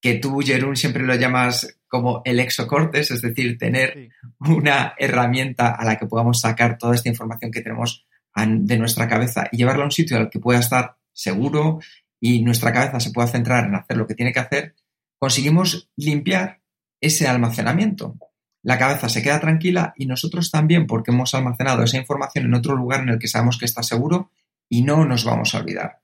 que 0.00 0.14
tú, 0.14 0.38
Jerún, 0.40 0.76
siempre 0.76 1.02
lo 1.02 1.14
llamas 1.16 1.76
como 1.88 2.22
el 2.24 2.38
exocortes, 2.38 3.10
es 3.10 3.20
decir, 3.20 3.58
tener 3.58 4.10
una 4.38 4.94
herramienta 4.96 5.74
a 5.74 5.84
la 5.84 5.98
que 5.98 6.06
podamos 6.06 6.40
sacar 6.40 6.78
toda 6.78 6.94
esta 6.94 7.08
información 7.08 7.50
que 7.50 7.60
tenemos 7.60 8.06
de 8.36 8.78
nuestra 8.78 9.08
cabeza 9.08 9.48
y 9.50 9.56
llevarla 9.58 9.82
a 9.82 9.86
un 9.86 9.92
sitio 9.92 10.16
al 10.16 10.30
que 10.30 10.38
pueda 10.38 10.60
estar 10.60 10.96
seguro 11.12 11.80
y 12.20 12.42
nuestra 12.42 12.72
cabeza 12.72 13.00
se 13.00 13.10
pueda 13.10 13.26
centrar 13.26 13.66
en 13.66 13.74
hacer 13.74 13.96
lo 13.96 14.06
que 14.06 14.14
tiene 14.14 14.32
que 14.32 14.38
hacer, 14.38 14.76
conseguimos 15.18 15.90
limpiar 15.96 16.60
ese 17.00 17.26
almacenamiento 17.26 18.16
la 18.62 18.78
cabeza 18.78 19.08
se 19.08 19.22
queda 19.22 19.40
tranquila 19.40 19.94
y 19.96 20.06
nosotros 20.06 20.50
también 20.50 20.86
porque 20.86 21.10
hemos 21.10 21.34
almacenado 21.34 21.82
esa 21.82 21.96
información 21.96 22.44
en 22.44 22.54
otro 22.54 22.76
lugar 22.76 23.00
en 23.00 23.10
el 23.10 23.18
que 23.18 23.28
sabemos 23.28 23.58
que 23.58 23.64
está 23.64 23.82
seguro 23.82 24.30
y 24.68 24.82
no 24.82 25.04
nos 25.04 25.24
vamos 25.24 25.54
a 25.54 25.58
olvidar. 25.58 26.00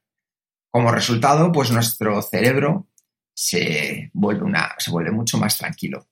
Como 0.71 0.91
resultado, 0.91 1.53
pues 1.53 1.71
nuestro 1.71 2.21
cerebro 2.23 2.89
se 3.35 4.11
vuelve, 4.15 4.45
una, 4.45 4.75
se 4.79 4.91
vuelve 4.91 5.11
mucho 5.11 5.39
más 5.39 5.59
tranquilo. 5.59 6.09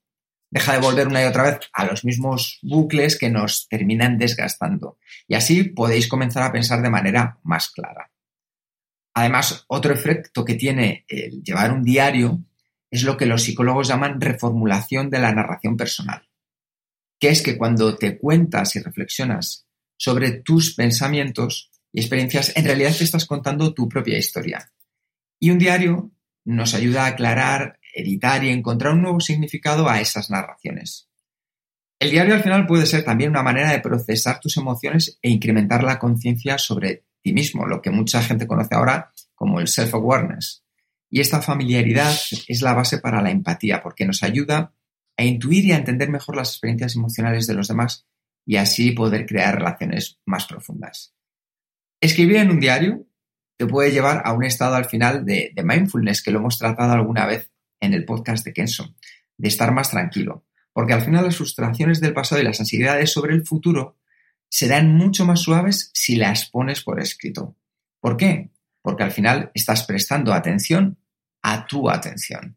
Deja 0.51 0.75
de 0.75 0.79
volver 0.79 1.09
una 1.09 1.23
y 1.23 1.27
otra 1.27 1.43
vez 1.43 1.59
a 1.73 1.85
los 1.85 2.05
mismos 2.05 2.61
bucles 2.63 3.19
que 3.19 3.31
nos 3.31 3.67
terminan 3.69 4.19
desgastando. 4.19 4.99
Y 5.27 5.35
así 5.35 5.65
podéis 5.65 6.07
comenzar 6.07 6.45
a 6.45 6.53
pensar 6.53 6.81
de 6.81 6.91
manera 6.91 7.39
más 7.43 7.71
clara. 7.71 8.13
Además, 9.15 9.65
otro 9.69 9.93
efecto 9.93 10.45
que 10.45 10.55
tiene 10.55 11.05
el 11.09 11.43
llevar 11.43 11.73
un 11.73 11.83
diario 11.83 12.41
es 12.91 13.03
lo 13.03 13.17
que 13.17 13.27
los 13.27 13.43
psicólogos 13.43 13.89
llaman 13.89 14.21
reformulación 14.21 15.11
de 15.11 15.19
la 15.19 15.33
narración 15.33 15.77
personal, 15.77 16.29
que 17.25 17.31
es 17.31 17.41
que 17.41 17.57
cuando 17.57 17.97
te 17.97 18.19
cuentas 18.19 18.77
y 18.77 18.81
reflexionas 18.81 19.67
sobre 19.97 20.43
tus 20.43 20.75
pensamientos 20.75 21.71
y 21.91 22.01
experiencias, 22.01 22.53
en 22.55 22.67
realidad 22.67 22.95
te 22.95 23.05
estás 23.05 23.25
contando 23.25 23.73
tu 23.73 23.89
propia 23.89 24.19
historia. 24.19 24.71
Y 25.41 25.49
un 25.49 25.59
diario 25.59 26.13
nos 26.45 26.75
ayuda 26.75 27.05
a 27.05 27.07
aclarar, 27.07 27.81
editar 27.95 28.45
y 28.45 28.51
encontrar 28.51 28.93
un 28.93 29.01
nuevo 29.01 29.21
significado 29.21 29.89
a 29.89 30.03
esas 30.03 30.29
narraciones. 30.29 31.09
El 31.99 32.11
diario 32.11 32.35
al 32.35 32.43
final 32.43 32.67
puede 32.67 32.85
ser 32.85 33.07
también 33.07 33.31
una 33.31 33.43
manera 33.43 33.73
de 33.73 33.81
procesar 33.81 34.39
tus 34.39 34.59
emociones 34.59 35.19
e 35.23 35.31
incrementar 35.31 35.83
la 35.83 35.99
conciencia 35.99 36.59
sobre 36.59 37.07
ti 37.23 37.33
mismo, 37.33 37.65
lo 37.65 37.81
que 37.81 37.89
mucha 37.89 38.21
gente 38.21 38.47
conoce 38.47 38.75
ahora 38.75 39.15
como 39.35 39.61
el 39.61 39.69
self-awareness. 39.69 40.63
Y 41.09 41.21
esta 41.21 41.41
familiaridad 41.41 42.15
es 42.49 42.61
la 42.61 42.75
base 42.75 42.99
para 42.99 43.23
la 43.23 43.31
empatía, 43.31 43.83
porque 43.83 44.05
nos 44.05 44.23
ayuda 44.23 44.75
a 45.17 45.25
intuir 45.25 45.65
y 45.65 45.73
a 45.73 45.77
entender 45.77 46.11
mejor 46.11 46.37
las 46.37 46.51
experiencias 46.51 46.97
emocionales 46.97 47.47
de 47.47 47.55
los 47.55 47.69
demás 47.69 48.07
y 48.47 48.57
así 48.57 48.93
poder 48.93 49.27
crear 49.27 49.57
relaciones 49.57 50.19
más 50.27 50.47
profundas. 50.47 51.15
Escribir 52.01 52.37
en 52.37 52.51
un 52.51 52.61
diario 52.61 53.07
te 53.57 53.67
puede 53.67 53.93
llevar 53.93 54.23
a 54.25 54.33
un 54.33 54.45
estado 54.45 54.75
al 54.75 54.85
final 54.87 55.25
de, 55.25 55.53
mindfulness, 55.63 56.23
que 56.23 56.31
lo 56.31 56.41
hemos 56.41 56.59
tratado 56.59 56.93
alguna 56.93 57.27
vez 57.27 57.51
en 57.81 57.95
el 57.95 58.05
podcast 58.05 58.45
de 58.45 58.53
Kenson, 58.53 58.97
de 59.39 59.49
estar 59.49 59.73
más 59.73 59.91
tranquilo, 59.91 60.45
porque 60.73 60.93
al 60.93 61.03
final 61.03 61.25
las 61.25 61.37
frustraciones 61.37 62.01
del 62.01 62.13
pasado 62.13 62.41
y 62.41 62.45
las 62.45 62.61
ansiedades 62.61 63.13
sobre 63.13 63.35
el 63.35 63.47
futuro 63.47 63.97
serán 64.49 64.95
mucho 64.95 65.25
más 65.25 65.41
suaves 65.41 65.91
si 65.95 66.17
las 66.17 66.51
pones 66.51 66.83
por 66.83 67.01
escrito. 67.01 67.57
¿Por 68.01 68.17
qué? 68.17 68.51
Porque 68.83 69.03
al 69.03 69.13
final 69.13 69.51
estás 69.55 69.85
prestando 69.85 70.33
atención 70.33 70.99
a 71.43 71.67
tu 71.67 71.89
atención. 71.89 72.57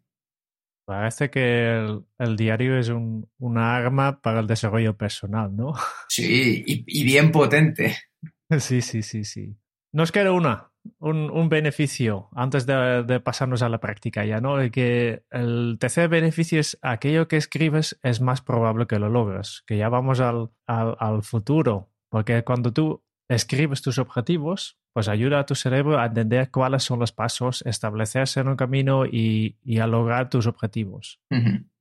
Parece 0.88 1.30
que 1.30 2.00
el, 2.18 2.38
diario 2.38 2.78
es 2.78 2.88
un, 2.88 3.30
una 3.40 3.76
arma 3.76 4.22
para 4.22 4.40
el 4.40 4.48
desarrollo 4.48 4.96
personal, 4.96 5.54
¿no? 5.54 5.74
Sí, 6.08 6.64
y, 6.66 7.04
bien 7.04 7.32
potente. 7.34 7.98
Sí, 8.60 8.82
sí, 8.82 9.02
sí, 9.02 9.26
sí. 9.26 9.58
Nos 9.92 10.14
queda 10.14 10.32
una, 10.32 10.72
un, 11.00 11.30
un 11.30 11.50
beneficio 11.50 12.30
antes 12.34 12.66
de, 12.66 13.20
pasarnos 13.20 13.62
a 13.64 13.68
la 13.68 13.82
práctica 13.82 14.24
ya, 14.24 14.40
¿no? 14.40 14.56
Que 14.72 15.24
el 15.30 15.76
tercer 15.78 16.08
beneficio 16.08 16.62
es 16.62 16.78
aquello 16.82 17.28
que 17.28 17.36
escribes 17.36 18.00
es 18.04 18.22
más 18.22 18.42
probable 18.42 18.88
que 18.88 18.98
lo 18.98 19.10
logres, 19.10 19.66
que 19.68 19.76
ya 19.76 19.90
vamos 19.90 20.22
al, 20.22 20.52
al, 20.68 21.22
futuro, 21.22 21.92
porque 22.08 22.46
cuando 22.46 22.72
tú 22.72 23.04
escribes 23.30 23.82
tus 23.82 23.98
objetivos, 23.98 24.78
pues 24.94 25.08
ayuda 25.08 25.40
a 25.40 25.46
tu 25.46 25.56
cerebro 25.56 26.00
a 26.00 26.06
entender 26.06 26.50
cuáles 26.50 26.84
son 26.84 27.00
los 27.00 27.12
pasos, 27.12 27.62
establecerse 27.66 28.40
en 28.40 28.48
un 28.48 28.56
camino 28.56 29.06
y, 29.06 29.58
y 29.64 29.80
a 29.80 29.88
lograr 29.88 30.30
tus 30.30 30.48
objetivos. 30.48 31.20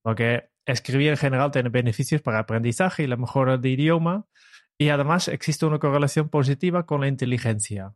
Porque 0.03 0.51
escribir 0.67 1.11
en 1.11 1.17
general 1.17 1.51
tiene 1.51 1.69
beneficios 1.69 2.21
para 2.21 2.41
aprendizaje 2.41 3.05
y 3.05 3.07
la 3.07 3.17
mejora 3.17 3.57
de 3.57 3.71
idioma, 3.71 4.27
y 4.79 4.91
además 4.91 5.29
existe 5.29 5.65
una 5.65 5.79
correlación 5.79 6.29
positiva 6.29 6.85
con 6.85 7.01
la 7.01 7.09
inteligencia. 7.09 7.95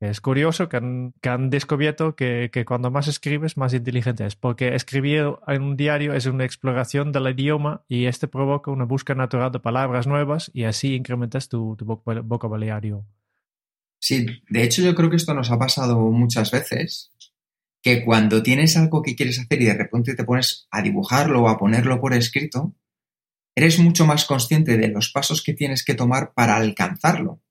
Es 0.00 0.22
curioso 0.22 0.70
que 0.70 0.78
han, 0.78 1.50
descubierto 1.50 2.16
que, 2.16 2.64
cuando 2.66 2.90
más 2.90 3.06
escribes, 3.06 3.58
más 3.58 3.74
inteligente 3.74 4.24
es, 4.24 4.34
porque 4.34 4.74
escribir 4.74 5.34
en 5.46 5.62
un 5.62 5.76
diario 5.76 6.14
es 6.14 6.24
una 6.24 6.46
exploración 6.46 7.12
del 7.12 7.28
idioma 7.28 7.84
y 7.86 8.06
este 8.06 8.26
provoca 8.26 8.70
una 8.70 8.86
búsqueda 8.86 9.16
natural 9.16 9.52
de 9.52 9.60
palabras 9.60 10.06
nuevas 10.06 10.50
y 10.54 10.64
así 10.64 10.94
incrementas 10.94 11.50
tu, 11.50 11.76
vocabulario. 12.24 13.04
Sí, 14.00 14.24
de 14.48 14.62
hecho 14.62 14.80
yo 14.80 14.94
creo 14.94 15.10
que 15.10 15.16
esto 15.16 15.34
nos 15.34 15.50
ha 15.50 15.58
pasado 15.58 15.98
muchas 16.10 16.50
veces, 16.50 17.12
que 17.82 18.02
cuando 18.02 18.42
tienes 18.42 18.78
algo 18.78 19.02
que 19.02 19.14
quieres 19.14 19.38
hacer 19.38 19.60
y 19.60 19.66
de 19.66 19.74
repente 19.74 20.14
te 20.14 20.24
pones 20.24 20.66
a 20.70 20.80
dibujarlo 20.80 21.42
o 21.42 21.48
a 21.50 21.58
ponerlo 21.58 22.00
por 22.00 22.14
escrito, 22.14 22.74
eres 23.54 23.78
mucho 23.78 24.06
más 24.06 24.24
consciente 24.24 24.78
de 24.78 24.88
los 24.88 25.10
pasos 25.12 25.42
que 25.42 25.52
tienes 25.52 25.84
que 25.84 25.94
tomar 25.94 26.32
para 26.32 26.56
alcanzarlo. 26.56 27.42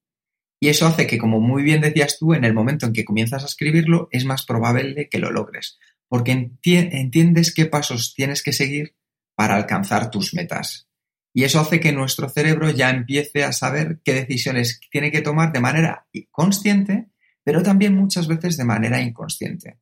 Y 0.60 0.68
eso 0.68 0.88
hace 0.88 1.08
que, 1.08 1.18
como 1.18 1.40
muy 1.40 1.64
bien 1.64 1.82
decías 1.82 2.18
tú, 2.20 2.34
en 2.34 2.44
el 2.44 2.54
momento 2.54 2.86
en 2.86 2.94
que 2.94 3.06
comienzas 3.06 3.44
a 3.44 3.48
escribirlo, 3.48 4.10
es 4.12 4.26
más 4.26 4.46
probable 4.46 5.08
que 5.10 5.20
lo 5.20 5.32
logres, 5.32 5.80
porque 6.08 6.32
entiendes 6.32 7.54
qué 7.54 7.66
pasos 7.66 8.14
tienes 8.14 8.44
que 8.44 8.52
seguir 8.52 8.96
para 9.36 9.56
alcanzar 9.56 10.12
tus 10.12 10.34
metas. 10.34 10.90
Y 11.34 11.44
eso 11.44 11.60
hace 11.60 11.80
que 11.80 11.94
nuestro 11.94 12.28
cerebro 12.28 12.72
ya 12.72 12.90
empiece 12.90 13.44
a 13.44 13.54
saber 13.54 14.02
qué 14.04 14.14
decisiones 14.14 14.82
tiene 14.92 15.12
que 15.12 15.22
tomar 15.22 15.54
de 15.54 15.62
manera 15.62 16.08
consciente, 16.32 17.08
pero 17.44 17.64
también 17.64 17.96
muchas 17.96 18.28
veces 18.28 18.58
de 18.58 18.66
manera 18.66 19.00
inconsciente. 19.00 19.80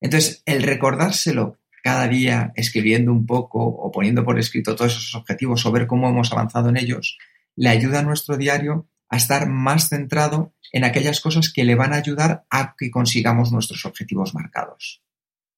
Entonces, 0.00 0.42
el 0.46 0.62
recordárselo 0.62 1.58
cada 1.82 2.06
día, 2.06 2.52
escribiendo 2.54 3.10
un 3.10 3.26
poco 3.26 3.64
o 3.64 3.90
poniendo 3.90 4.24
por 4.24 4.38
escrito 4.38 4.76
todos 4.76 4.92
esos 4.92 5.14
objetivos 5.14 5.64
o 5.64 5.72
ver 5.72 5.86
cómo 5.86 6.08
hemos 6.08 6.30
avanzado 6.32 6.68
en 6.68 6.76
ellos, 6.76 7.18
le 7.56 7.70
ayuda 7.70 8.00
a 8.00 8.02
nuestro 8.02 8.36
diario 8.36 8.89
a 9.10 9.16
estar 9.16 9.48
más 9.48 9.88
centrado 9.88 10.54
en 10.72 10.84
aquellas 10.84 11.20
cosas 11.20 11.52
que 11.52 11.64
le 11.64 11.74
van 11.74 11.92
a 11.92 11.96
ayudar 11.96 12.44
a 12.48 12.74
que 12.78 12.90
consigamos 12.90 13.52
nuestros 13.52 13.84
objetivos 13.84 14.34
marcados. 14.34 15.02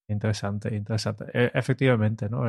Interesante, 0.09 0.75
interesante. 0.75 1.27
E, 1.33 1.51
efectivamente, 1.55 2.29
¿no? 2.29 2.45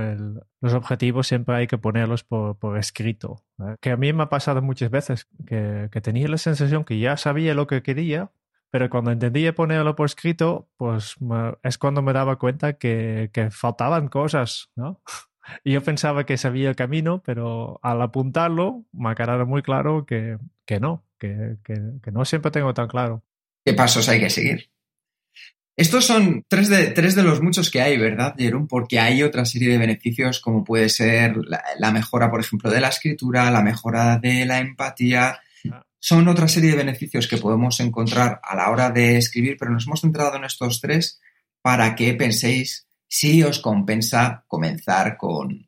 los 0.62 0.74
objetivos 0.74 1.28
siempre 1.28 1.56
hay 1.56 1.68
que 1.68 1.78
ponerlos 1.78 2.24
por, 2.24 2.78
escrito. 2.78 3.44
Que 3.82 3.92
a 3.92 3.98
mí 3.98 4.12
me 4.14 4.24
ha 4.24 4.30
pasado 4.30 4.62
muchas 4.62 4.90
veces 4.90 5.28
que, 5.46 5.90
tenía 6.02 6.28
la 6.28 6.38
sensación 6.38 6.86
que 6.86 6.98
ya 6.98 7.18
sabía 7.18 7.54
lo 7.54 7.68
que 7.68 7.84
quería, 7.84 8.32
pero 8.72 8.90
cuando 8.90 9.12
entendía 9.12 9.54
ponerlo 9.54 9.96
por 9.96 10.06
escrito, 10.06 10.70
pues 10.78 11.16
es 11.64 11.78
cuando 11.78 12.02
me 12.02 12.14
daba 12.14 12.38
cuenta 12.38 12.74
que, 12.74 13.30
que 13.34 13.52
faltaban 13.52 14.08
cosas, 14.08 14.70
¿no? 14.76 15.02
Y 15.66 15.74
yo 15.74 15.84
pensaba 15.84 16.26
que 16.26 16.38
sabía 16.38 16.70
el 16.70 16.78
camino, 16.78 17.22
pero 17.22 17.78
al 17.84 18.02
apuntarlo 18.02 18.86
me 18.94 19.10
ha 19.10 19.16
quedado 19.16 19.46
muy 19.46 19.62
claro 19.62 20.06
que, 20.06 20.38
que 20.66 20.80
no, 20.80 21.06
que, 21.20 21.58
que, 21.64 22.12
no 22.12 22.26
siempre 22.26 22.52
tengo 22.52 22.74
tan 22.74 22.88
claro. 22.88 23.24
¿Qué 23.66 23.74
pasos 23.74 24.08
hay 24.10 24.20
que 24.20 24.30
seguir? 24.30 24.70
Estos 25.76 26.06
son 26.06 26.46
tres 26.48 26.70
de, 26.70 26.88
tres 26.88 27.16
de 27.16 27.24
los 27.24 27.42
muchos 27.42 27.72
que 27.72 27.82
hay, 27.82 27.98
¿verdad, 27.98 28.36
Jerón? 28.38 28.68
Porque 28.68 29.00
hay 29.00 29.24
otra 29.24 29.44
serie 29.44 29.70
de 29.70 29.80
beneficios 29.80 30.40
como 30.40 30.64
puede 30.64 30.88
ser 30.90 31.36
la, 31.78 31.92
mejora, 31.92 32.30
por 32.30 32.42
ejemplo, 32.42 32.70
de 32.70 32.80
la 32.80 32.90
escritura, 32.90 33.50
la 33.50 33.64
mejora 33.64 34.20
de 34.20 34.46
la 34.46 34.60
empatía. 34.60 35.40
Ah. 35.72 35.84
Son 36.00 36.28
otra 36.28 36.48
serie 36.48 36.72
de 36.72 36.78
beneficios 36.78 37.28
que 37.28 37.38
podemos 37.38 37.80
encontrar 37.80 38.40
a 38.44 38.56
la 38.56 38.70
hora 38.70 38.92
de 38.92 39.18
escribir, 39.18 39.58
pero 39.58 39.72
nos 39.72 39.88
hemos 39.88 40.02
centrado 40.02 40.36
en 40.36 40.44
estos 40.44 40.80
tres 40.80 41.20
para 41.64 41.96
que 41.96 42.14
penséis 42.14 42.88
sí 43.08 43.42
os 43.42 43.60
compensa 43.60 44.44
comenzar 44.48 45.18
con. 45.18 45.68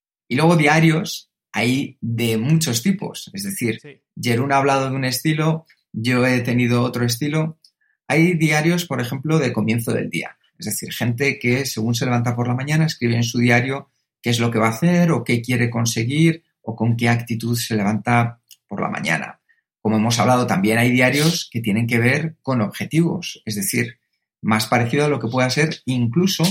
y 0.31 0.35
luego 0.35 0.55
diarios 0.55 1.29
hay 1.51 1.97
de 1.99 2.37
muchos 2.37 2.81
tipos. 2.81 3.29
Es 3.33 3.43
decir, 3.43 3.81
Jerún 4.15 4.53
ha 4.53 4.59
hablado 4.59 4.89
de 4.89 4.95
un 4.95 5.03
estilo, 5.03 5.65
yo 5.91 6.25
he 6.25 6.39
tenido 6.39 6.83
otro 6.83 7.03
estilo. 7.05 7.59
Hay 8.07 8.35
diarios, 8.35 8.85
por 8.85 9.01
ejemplo, 9.01 9.39
de 9.39 9.51
comienzo 9.51 9.91
del 9.91 10.09
día. 10.09 10.37
Es 10.57 10.67
decir, 10.67 10.93
gente 10.93 11.37
que 11.37 11.65
según 11.65 11.95
se 11.95 12.05
levanta 12.05 12.33
por 12.33 12.47
la 12.47 12.55
mañana 12.55 12.85
escribe 12.85 13.17
en 13.17 13.25
su 13.25 13.39
diario 13.39 13.89
qué 14.21 14.29
es 14.29 14.39
lo 14.39 14.49
que 14.51 14.59
va 14.59 14.67
a 14.67 14.71
hacer 14.71 15.11
o 15.11 15.25
qué 15.25 15.41
quiere 15.41 15.69
conseguir 15.69 16.45
o 16.61 16.77
con 16.77 16.95
qué 16.95 17.09
actitud 17.09 17.57
se 17.57 17.75
levanta 17.75 18.39
por 18.69 18.79
la 18.79 18.87
mañana. 18.87 19.41
Como 19.81 19.97
hemos 19.97 20.17
hablado, 20.17 20.47
también 20.47 20.77
hay 20.77 20.91
diarios 20.91 21.49
que 21.51 21.59
tienen 21.59 21.87
que 21.87 21.99
ver 21.99 22.37
con 22.41 22.61
objetivos, 22.61 23.41
es 23.45 23.55
decir, 23.55 23.99
más 24.41 24.67
parecido 24.67 25.03
a 25.03 25.09
lo 25.09 25.19
que 25.19 25.27
pueda 25.27 25.49
ser 25.49 25.81
incluso 25.83 26.45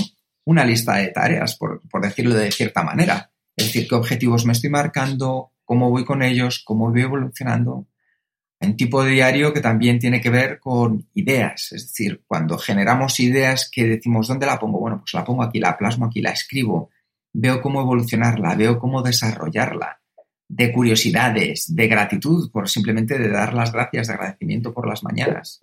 una 0.45 0.65
lista 0.65 0.97
de 0.97 1.07
tareas, 1.07 1.55
por, 1.55 1.81
decirlo 1.99 2.35
de 2.35 2.51
cierta 2.51 2.83
manera. 2.83 3.30
Es 3.61 3.67
decir, 3.67 3.87
qué 3.87 3.93
objetivos 3.93 4.45
me 4.45 4.53
estoy 4.53 4.71
marcando, 4.71 5.51
cómo 5.63 5.91
voy 5.91 6.03
con 6.03 6.23
ellos, 6.23 6.63
cómo 6.65 6.89
voy 6.89 7.01
evolucionando. 7.01 7.85
Un 8.59 8.75
tipo 8.75 9.03
de 9.03 9.11
diario 9.11 9.53
que 9.53 9.61
también 9.61 9.99
tiene 9.99 10.19
que 10.19 10.31
ver 10.31 10.59
con 10.59 11.07
ideas, 11.13 11.71
es 11.71 11.87
decir, 11.87 12.23
cuando 12.27 12.57
generamos 12.57 13.19
ideas 13.19 13.69
que 13.71 13.85
decimos, 13.85 14.27
¿dónde 14.27 14.47
la 14.47 14.59
pongo? 14.59 14.79
Bueno, 14.79 14.99
pues 14.99 15.13
la 15.13 15.23
pongo 15.23 15.43
aquí, 15.43 15.59
la 15.59 15.77
plasmo 15.77 16.05
aquí, 16.05 16.21
la 16.21 16.31
escribo, 16.31 16.89
veo 17.33 17.61
cómo 17.61 17.81
evolucionarla, 17.81 18.55
veo 18.55 18.79
cómo 18.79 19.01
desarrollarla, 19.01 20.01
de 20.47 20.71
curiosidades, 20.73 21.73
de 21.75 21.87
gratitud, 21.87 22.51
por 22.51 22.67
simplemente 22.67 23.17
de 23.17 23.29
dar 23.29 23.53
las 23.53 23.71
gracias, 23.71 24.07
de 24.07 24.13
agradecimiento 24.13 24.73
por 24.73 24.87
las 24.87 25.03
mañanas. 25.03 25.59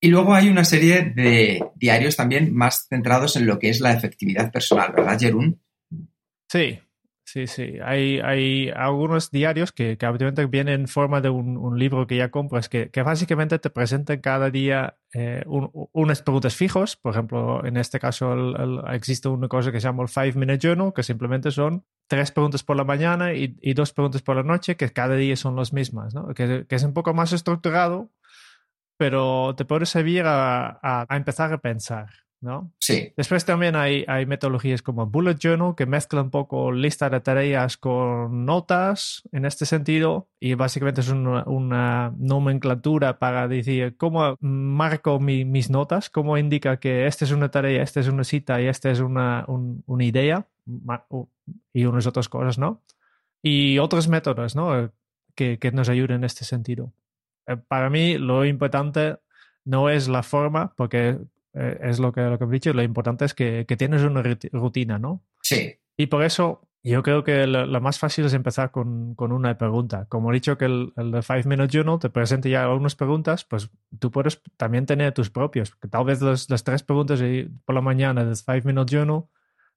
Y 0.00 0.08
luego 0.08 0.34
hay 0.34 0.48
una 0.48 0.64
serie 0.64 1.02
de 1.02 1.64
diarios 1.76 2.16
también 2.16 2.52
más 2.52 2.86
centrados 2.88 3.36
en 3.36 3.46
lo 3.46 3.58
que 3.58 3.70
es 3.70 3.80
la 3.80 3.92
efectividad 3.92 4.50
personal, 4.50 4.92
¿verdad, 4.92 5.18
Jerún? 5.18 5.60
Sí, 6.48 6.78
sí, 7.32 7.46
sí. 7.46 7.78
Hay, 7.82 8.20
hay 8.20 8.70
algunos 8.70 9.30
diarios 9.30 9.72
que, 9.72 9.96
que 9.96 10.06
obviamente 10.06 10.46
vienen 10.46 10.80
en 10.80 10.88
forma 10.88 11.20
de 11.20 11.28
un, 11.28 11.78
libro 11.78 12.06
que 12.06 12.16
ya 12.16 12.30
compras, 12.30 12.68
que, 12.68 12.90
que, 12.90 13.02
básicamente 13.02 13.58
te 13.58 13.70
presentan 13.70 14.20
cada 14.20 14.50
día 14.50 14.98
eh, 15.14 15.44
unas 15.46 16.22
preguntas 16.22 16.56
fijos. 16.56 16.96
Por 16.96 17.12
ejemplo, 17.12 17.64
en 17.64 17.76
este 17.76 17.98
caso 17.98 18.34
existe 18.92 19.28
una 19.28 19.48
cosa 19.48 19.72
que 19.72 19.80
se 19.80 19.86
llama 19.86 20.02
el 20.02 20.08
Five 20.08 20.34
Minute 20.34 20.58
Journal, 20.58 20.92
que 20.92 21.02
simplemente 21.02 21.50
son 21.50 21.84
tres 22.08 22.32
preguntas 22.32 22.62
por 22.62 22.76
la 22.76 22.84
mañana 22.84 23.34
y, 23.34 23.56
y 23.60 23.74
dos 23.74 23.92
preguntas 23.92 24.22
por 24.22 24.36
la 24.36 24.42
noche, 24.42 24.76
que 24.76 24.90
cada 24.92 25.14
día 25.14 25.36
son 25.36 25.56
las 25.56 25.72
mismas, 25.72 26.14
¿no? 26.14 26.34
que, 26.34 26.66
que 26.68 26.74
es 26.74 26.82
un 26.82 26.92
poco 26.92 27.14
más 27.14 27.32
estructurado 27.32 28.10
pero 29.00 29.54
te 29.56 29.64
puede 29.64 29.86
servir 29.86 30.24
a, 30.26 31.06
empezar 31.08 31.50
a 31.54 31.62
pensar, 31.62 32.10
¿no? 32.40 32.72
Sí. 32.78 33.12
Después 33.16 33.44
también 33.44 33.76
hay, 33.76 34.04
hay 34.08 34.24
metodologías 34.26 34.82
como 34.82 35.06
Bullet 35.06 35.36
Journal 35.38 35.74
que 35.76 35.86
mezclan 35.86 36.24
un 36.26 36.30
poco 36.30 36.72
lista 36.72 37.10
de 37.10 37.20
tareas 37.20 37.76
con 37.76 38.46
notas 38.46 39.22
en 39.32 39.44
este 39.44 39.66
sentido 39.66 40.28
y 40.40 40.54
básicamente 40.54 41.02
es 41.02 41.08
una, 41.10 42.12
nomenclatura 42.16 43.18
para 43.18 43.46
decir 43.46 43.96
cómo 43.96 44.36
marco 44.40 45.20
mis 45.20 45.70
notas, 45.70 46.08
cómo 46.08 46.38
indica 46.38 46.78
que 46.78 47.06
esta 47.06 47.24
es 47.24 47.32
una 47.32 47.50
tarea, 47.50 47.82
esta 47.82 48.00
es 48.00 48.08
una 48.08 48.24
cita 48.24 48.60
y 48.60 48.66
esta 48.66 48.90
es 48.90 49.00
una, 49.00 49.44
una 49.46 50.04
idea 50.04 50.46
y 51.72 51.84
unas 51.84 52.06
otras 52.06 52.28
cosas, 52.28 52.58
¿no? 52.58 52.80
Y 53.42 53.78
otros 53.78 54.08
métodos, 54.08 54.56
¿no? 54.56 54.90
Que, 55.34 55.58
que 55.58 55.72
nos 55.72 55.88
ayuden 55.88 56.18
en 56.18 56.24
este 56.24 56.44
sentido. 56.44 56.92
Eh, 57.46 57.56
para 57.56 57.90
mí 57.90 58.18
lo 58.18 58.44
importante 58.44 59.16
no 59.64 59.90
es 59.90 60.08
la 60.08 60.22
forma, 60.22 60.72
porque 60.76 61.18
eh, 61.54 61.78
es 61.82 61.98
lo 61.98 62.12
que, 62.12 62.22
lo 62.22 62.38
que 62.38 62.44
he 62.44 62.48
dicho, 62.48 62.72
lo 62.72 62.82
importante 62.82 63.24
es 63.24 63.34
que, 63.34 63.64
tienes 63.78 64.02
una 64.02 64.22
rutina, 64.52 64.98
¿no? 64.98 65.22
Sí. 65.42 65.74
Y 65.96 66.06
por 66.06 66.22
eso 66.22 66.68
yo 66.82 67.02
creo 67.02 67.24
que 67.24 67.46
lo, 67.46 67.80
más 67.80 67.98
fácil 67.98 68.24
es 68.24 68.34
empezar 68.34 68.70
con, 68.70 69.14
una 69.18 69.58
pregunta. 69.58 70.06
Como 70.08 70.30
he 70.30 70.34
dicho 70.34 70.56
que 70.56 70.64
el, 70.64 70.92
el 70.96 71.22
Five 71.22 71.44
Minute 71.44 71.76
Journal 71.76 71.98
te 71.98 72.08
presenta 72.08 72.48
ya 72.48 72.64
algunas 72.64 72.94
preguntas, 72.94 73.44
pues 73.44 73.70
tú 73.98 74.10
puedes 74.10 74.40
también 74.56 74.86
tener 74.86 75.12
tus 75.12 75.30
propios. 75.30 75.74
Que 75.76 75.88
tal 75.88 76.04
vez 76.04 76.22
las 76.22 76.64
tres 76.64 76.82
preguntas 76.82 77.20
por 77.64 77.74
la 77.74 77.80
mañana 77.80 78.24
del 78.24 78.36
Five 78.36 78.62
Minute 78.64 78.94
Journal 78.94 79.24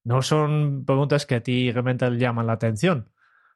no 0.04 0.22
son 0.22 0.86
preguntas 0.86 1.26
que 1.26 1.36
a 1.36 1.44
ti 1.44 1.72
realmente 1.72 2.10
llaman 2.18 2.48
la 2.48 2.54
atención 2.54 3.10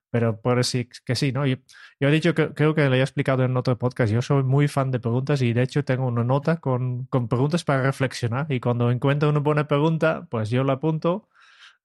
pero 0.10 0.42
por 0.42 0.64
sí 0.64 0.90
que 1.06 1.16
sí, 1.16 1.32
¿no? 1.32 1.46
Yo, 1.46 1.58
he 2.00 2.12
dicho 2.12 2.34
que 2.34 2.54
creo 2.54 2.74
que 2.76 2.90
le 2.90 2.98
he 2.98 3.02
explicado 3.02 3.44
en 3.44 3.58
otro 3.58 3.78
podcast, 3.78 4.12
yo 4.12 4.22
soy 4.22 4.44
muy 4.44 4.68
fan 4.68 4.92
de 4.92 5.00
preguntas 5.00 5.42
y 5.42 5.54
de 5.54 5.64
hecho 5.64 5.84
tengo 5.84 6.08
una 6.08 6.24
nota 6.24 6.58
con, 6.58 7.06
con 7.06 7.28
preguntas 7.28 7.64
para 7.64 7.84
reflexionar 7.84 8.48
y 8.50 8.60
cuando 8.60 8.92
encuentro 8.92 9.30
una 9.30 9.40
buena 9.40 9.68
pregunta, 9.68 10.28
pues 10.30 10.50
yo 10.50 10.64
la 10.64 10.74
apunto, 10.74 11.30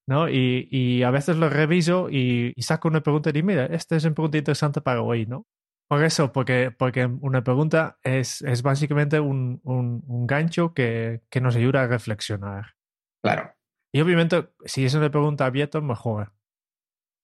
¿no? 0.06 0.28
Y, 0.28 0.68
y 0.70 1.02
a 1.02 1.10
veces 1.10 1.36
lo 1.36 1.48
reviso 1.48 2.08
y, 2.10 2.54
saco 2.58 2.88
una 2.88 3.02
pregunta 3.02 3.30
y 3.30 3.32
digo, 3.32 3.46
mira, 3.46 3.66
esta 3.66 3.96
es 3.96 4.04
una 4.04 4.14
pregunta 4.14 4.38
interesante 4.38 4.80
para 4.80 5.02
hoy, 5.02 5.26
¿no? 5.26 5.46
Por 5.88 6.04
eso, 6.04 6.32
porque, 6.32 6.70
porque 6.70 7.04
una 7.04 7.44
pregunta 7.44 7.98
es, 8.02 8.40
es 8.42 8.62
básicamente 8.62 9.20
un, 9.20 9.60
un, 9.62 10.02
un 10.06 10.26
gancho 10.26 10.72
que, 10.72 11.20
que 11.28 11.40
nos 11.40 11.56
ayuda 11.56 11.82
a 11.82 11.86
reflexionar. 11.86 12.74
Claro. 13.22 13.52
Y 13.92 14.00
obviamente, 14.00 14.48
si 14.64 14.86
es 14.86 14.94
una 14.94 15.10
pregunta 15.10 15.44
abierta, 15.44 15.80
mejor. 15.82 16.32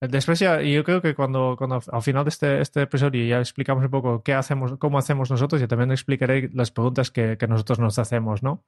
Después 0.00 0.38
ya, 0.38 0.62
yo 0.62 0.84
creo 0.84 1.02
que 1.02 1.14
cuando, 1.14 1.56
cuando 1.58 1.82
al 1.90 2.02
final 2.02 2.24
de 2.24 2.28
este, 2.28 2.60
este 2.60 2.82
episodio 2.82 3.26
ya 3.26 3.40
explicamos 3.40 3.84
un 3.84 3.90
poco 3.90 4.22
qué 4.22 4.32
hacemos, 4.32 4.78
cómo 4.78 4.96
hacemos 4.96 5.28
nosotros, 5.30 5.60
y 5.60 5.66
también 5.66 5.90
explicaré 5.90 6.50
las 6.52 6.70
preguntas 6.70 7.10
que, 7.10 7.36
que 7.36 7.48
nosotros 7.48 7.80
nos 7.80 7.98
hacemos, 7.98 8.42
¿no? 8.42 8.64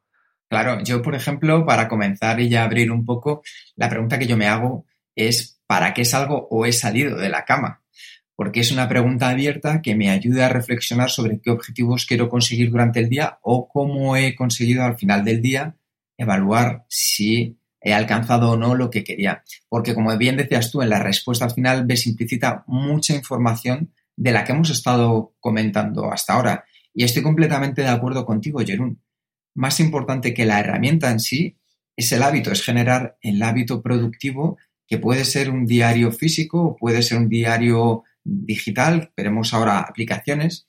Claro, 0.48 0.82
yo, 0.82 1.00
por 1.00 1.14
ejemplo, 1.14 1.64
para 1.64 1.86
comenzar 1.86 2.40
y 2.40 2.48
ya 2.48 2.64
abrir 2.64 2.90
un 2.90 3.04
poco, 3.04 3.42
la 3.76 3.88
pregunta 3.88 4.18
que 4.18 4.26
yo 4.26 4.36
me 4.36 4.48
hago 4.48 4.84
es 5.14 5.60
¿para 5.68 5.94
qué 5.94 6.04
salgo 6.04 6.48
o 6.50 6.66
he 6.66 6.72
salido 6.72 7.16
de 7.16 7.28
la 7.28 7.44
cama? 7.44 7.82
Porque 8.34 8.58
es 8.58 8.72
una 8.72 8.88
pregunta 8.88 9.28
abierta 9.28 9.80
que 9.80 9.94
me 9.94 10.10
ayuda 10.10 10.46
a 10.46 10.48
reflexionar 10.48 11.10
sobre 11.10 11.40
qué 11.40 11.50
objetivos 11.50 12.06
quiero 12.06 12.28
conseguir 12.28 12.72
durante 12.72 12.98
el 12.98 13.08
día 13.08 13.38
o 13.42 13.68
cómo 13.68 14.16
he 14.16 14.34
conseguido 14.34 14.82
al 14.82 14.98
final 14.98 15.24
del 15.24 15.40
día 15.40 15.76
evaluar 16.18 16.84
si 16.88 17.59
he 17.80 17.92
alcanzado 17.92 18.50
o 18.50 18.56
no 18.56 18.74
lo 18.74 18.90
que 18.90 19.04
quería. 19.04 19.42
Porque 19.68 19.94
como 19.94 20.16
bien 20.16 20.36
decías 20.36 20.70
tú, 20.70 20.82
en 20.82 20.90
la 20.90 20.98
respuesta 20.98 21.44
al 21.44 21.52
final 21.52 21.86
ves 21.86 22.06
implícita 22.06 22.64
mucha 22.66 23.14
información 23.14 23.92
de 24.16 24.32
la 24.32 24.44
que 24.44 24.52
hemos 24.52 24.70
estado 24.70 25.34
comentando 25.40 26.12
hasta 26.12 26.34
ahora. 26.34 26.64
Y 26.92 27.04
estoy 27.04 27.22
completamente 27.22 27.82
de 27.82 27.88
acuerdo 27.88 28.26
contigo, 28.26 28.60
Jerún. 28.60 29.00
Más 29.54 29.80
importante 29.80 30.34
que 30.34 30.44
la 30.44 30.60
herramienta 30.60 31.10
en 31.10 31.20
sí 31.20 31.56
es 31.96 32.12
el 32.12 32.22
hábito, 32.22 32.52
es 32.52 32.62
generar 32.62 33.16
el 33.22 33.42
hábito 33.42 33.82
productivo 33.82 34.58
que 34.90 34.98
puede 34.98 35.24
ser 35.24 35.50
un 35.50 35.66
diario 35.66 36.10
físico 36.10 36.76
puede 36.76 37.02
ser 37.02 37.18
un 37.18 37.28
diario 37.28 38.02
digital, 38.24 39.12
veremos 39.16 39.54
ahora 39.54 39.78
aplicaciones, 39.78 40.66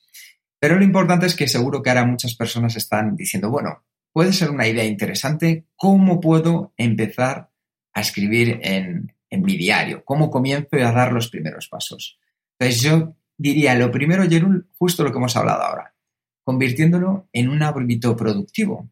pero 0.59 0.75
lo 0.75 0.83
importante 0.83 1.25
es 1.25 1.35
que 1.35 1.47
seguro 1.47 1.81
que 1.81 1.89
ahora 1.89 2.05
muchas 2.05 2.35
personas 2.35 2.75
están 2.75 3.15
diciendo, 3.15 3.49
bueno, 3.49 3.83
puede 4.13 4.33
ser 4.33 4.51
una 4.51 4.67
idea 4.67 4.85
interesante. 4.85 5.67
¿Cómo 5.75 6.19
puedo 6.19 6.73
empezar 6.77 7.51
a 7.93 8.01
escribir 8.01 8.59
en, 8.63 9.13
mi 9.29 9.57
diario? 9.57 10.03
¿Cómo 10.03 10.29
comienzo 10.29 10.75
a 10.75 10.91
dar 10.91 11.13
los 11.13 11.29
primeros 11.29 11.67
pasos? 11.67 12.19
Entonces 12.59 12.81
yo 12.81 13.15
diría, 13.37 13.75
lo 13.75 13.91
primero, 13.91 14.27
Jerul, 14.29 14.69
justo 14.77 15.03
lo 15.03 15.11
que 15.11 15.17
hemos 15.17 15.35
hablado 15.35 15.63
ahora, 15.63 15.95
convirtiéndolo 16.43 17.29
en 17.33 17.49
un 17.49 17.63
hábito 17.63 18.15
productivo. 18.15 18.89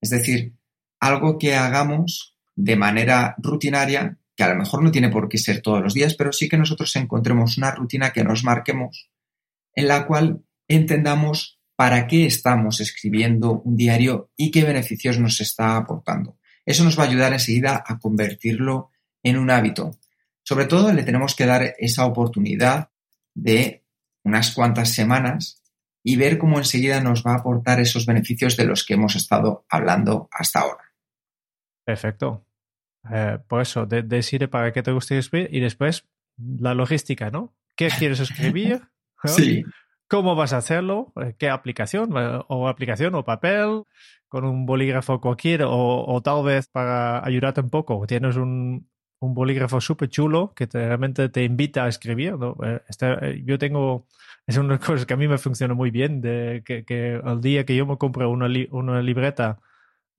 Es 0.00 0.10
decir, 0.10 0.54
algo 1.00 1.38
que 1.38 1.54
hagamos 1.54 2.36
de 2.54 2.76
manera 2.76 3.34
rutinaria, 3.38 4.18
que 4.36 4.44
a 4.44 4.48
lo 4.48 4.56
mejor 4.56 4.82
no 4.82 4.90
tiene 4.90 5.10
por 5.10 5.28
qué 5.28 5.38
ser 5.38 5.60
todos 5.60 5.82
los 5.82 5.94
días, 5.94 6.14
pero 6.14 6.32
sí 6.32 6.48
que 6.48 6.56
nosotros 6.56 6.94
encontremos 6.96 7.58
una 7.58 7.72
rutina 7.72 8.12
que 8.12 8.24
nos 8.24 8.44
marquemos, 8.44 9.10
en 9.74 9.88
la 9.88 10.06
cual 10.06 10.44
entendamos 10.68 11.60
para 11.76 12.06
qué 12.06 12.26
estamos 12.26 12.80
escribiendo 12.80 13.60
un 13.60 13.76
diario 13.76 14.30
y 14.36 14.50
qué 14.50 14.64
beneficios 14.64 15.18
nos 15.18 15.40
está 15.40 15.76
aportando. 15.76 16.38
Eso 16.64 16.84
nos 16.84 16.98
va 16.98 17.04
a 17.04 17.06
ayudar 17.06 17.32
enseguida 17.32 17.82
a 17.86 17.98
convertirlo 17.98 18.90
en 19.22 19.38
un 19.38 19.50
hábito. 19.50 19.98
Sobre 20.42 20.66
todo 20.66 20.92
le 20.92 21.02
tenemos 21.02 21.34
que 21.34 21.46
dar 21.46 21.74
esa 21.78 22.06
oportunidad 22.06 22.90
de 23.34 23.84
unas 24.24 24.52
cuantas 24.52 24.90
semanas 24.90 25.62
y 26.04 26.16
ver 26.16 26.38
cómo 26.38 26.58
enseguida 26.58 27.00
nos 27.00 27.24
va 27.24 27.32
a 27.32 27.38
aportar 27.38 27.80
esos 27.80 28.06
beneficios 28.06 28.56
de 28.56 28.64
los 28.64 28.84
que 28.84 28.94
hemos 28.94 29.16
estado 29.16 29.64
hablando 29.68 30.28
hasta 30.32 30.60
ahora. 30.60 30.92
Perfecto. 31.84 32.44
Eh, 33.10 33.38
por 33.48 33.62
eso, 33.62 33.86
decir 33.86 34.48
para 34.48 34.72
qué 34.72 34.82
te 34.82 34.92
gusta 34.92 35.16
escribir 35.16 35.48
y 35.52 35.60
después 35.60 36.06
la 36.36 36.74
logística, 36.74 37.30
¿no? 37.30 37.54
¿Qué 37.76 37.88
quieres 37.88 38.20
escribir? 38.20 38.82
Sí 39.24 39.64
cómo 40.12 40.34
vas 40.36 40.52
a 40.52 40.58
hacerlo, 40.58 41.10
eh, 41.16 41.34
qué 41.38 41.48
aplicación, 41.48 42.14
eh, 42.18 42.40
o 42.48 42.68
aplicación 42.68 43.14
o 43.14 43.24
papel, 43.24 43.84
con 44.28 44.44
un 44.44 44.66
bolígrafo 44.66 45.22
cualquiera, 45.22 45.66
o, 45.70 46.20
tal 46.22 46.44
vez 46.44 46.68
para 46.68 47.24
ayudarte 47.24 47.62
un 47.62 47.70
poco, 47.70 48.06
tienes 48.06 48.36
un, 48.36 48.86
bolígrafo 49.20 49.80
súper 49.80 50.10
chulo 50.10 50.52
que 50.54 50.66
realmente 50.70 51.30
te 51.30 51.44
invita 51.44 51.84
a 51.84 51.88
escribir. 51.88 52.34
Eh, 52.62 52.80
este, 52.88 53.42
yo 53.46 53.58
tengo, 53.58 54.06
es 54.46 54.58
una 54.58 54.78
cosa 54.86 55.06
que 55.06 55.14
a 55.14 55.16
mí 55.16 55.28
me 55.28 55.38
funciona 55.38 55.72
muy 55.72 55.90
bien, 55.90 56.20
de 56.20 56.62
que, 56.66 56.84
que 56.84 57.14
el 57.14 57.40
día 57.40 57.64
que 57.64 57.74
yo 57.74 57.86
me 57.86 57.96
compro 57.96 58.28
una, 58.30 58.48
una 58.70 59.00
libreta 59.00 59.60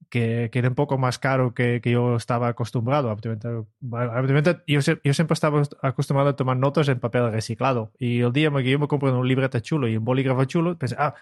que, 0.08 0.50
era 0.52 0.68
un 0.68 0.74
poco 0.74 0.98
más 0.98 1.18
caro 1.18 1.54
que, 1.54 1.80
que 1.80 1.90
yo 1.90 2.16
estaba 2.16 2.48
acostumbrado. 2.48 3.10
Obviamente, 3.10 4.62
yo, 4.66 4.80
yo, 4.80 5.14
siempre 5.14 5.34
estaba 5.34 5.62
acostumbrado 5.82 6.30
a 6.30 6.36
tomar 6.36 6.56
notas 6.56 6.88
en 6.88 7.00
papel 7.00 7.30
reciclado. 7.32 7.92
Y 7.98 8.20
el 8.20 8.32
día 8.32 8.50
que 8.50 8.70
yo 8.70 8.78
me 8.78 8.88
compré 8.88 9.10
un 9.10 9.28
libreta 9.28 9.60
chulo 9.60 9.88
y 9.88 9.96
un 9.96 10.04
bolígrafo 10.04 10.44
chulo, 10.44 10.78
pensé, 10.78 10.96
ah, 10.98 11.14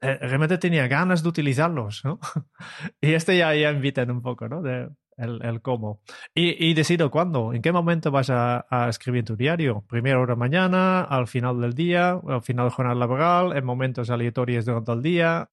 eh, 0.00 0.18
realmente 0.20 0.58
tenía 0.58 0.88
ganas 0.88 1.22
de 1.22 1.28
utilizarlos, 1.28 2.04
¿no? 2.04 2.20
y 3.00 3.14
este 3.14 3.38
ya, 3.38 3.54
ya 3.54 3.70
invitan 3.70 4.10
un 4.10 4.22
poco, 4.22 4.48
¿no? 4.48 4.62
De, 4.62 4.88
el, 5.16 5.62
cómo. 5.62 6.00
Y, 6.34 6.68
y, 6.68 6.74
decido 6.74 7.10
cuándo, 7.10 7.52
en 7.52 7.62
qué 7.62 7.72
momento 7.72 8.10
vas 8.10 8.30
a, 8.30 8.66
escribir 8.88 9.24
tu 9.24 9.36
diario. 9.36 9.84
Primera 9.88 10.20
hora 10.20 10.36
mañana, 10.36 11.02
al 11.02 11.26
final 11.26 11.60
del 11.60 11.74
día, 11.74 12.20
al 12.26 12.42
final 12.42 12.66
de 12.66 12.70
jornada 12.74 12.96
laboral, 12.96 13.56
en 13.56 13.64
momentos 13.64 14.10
aleatorios 14.10 14.64
durante 14.64 14.92
el 14.92 15.02
día. 15.02 15.50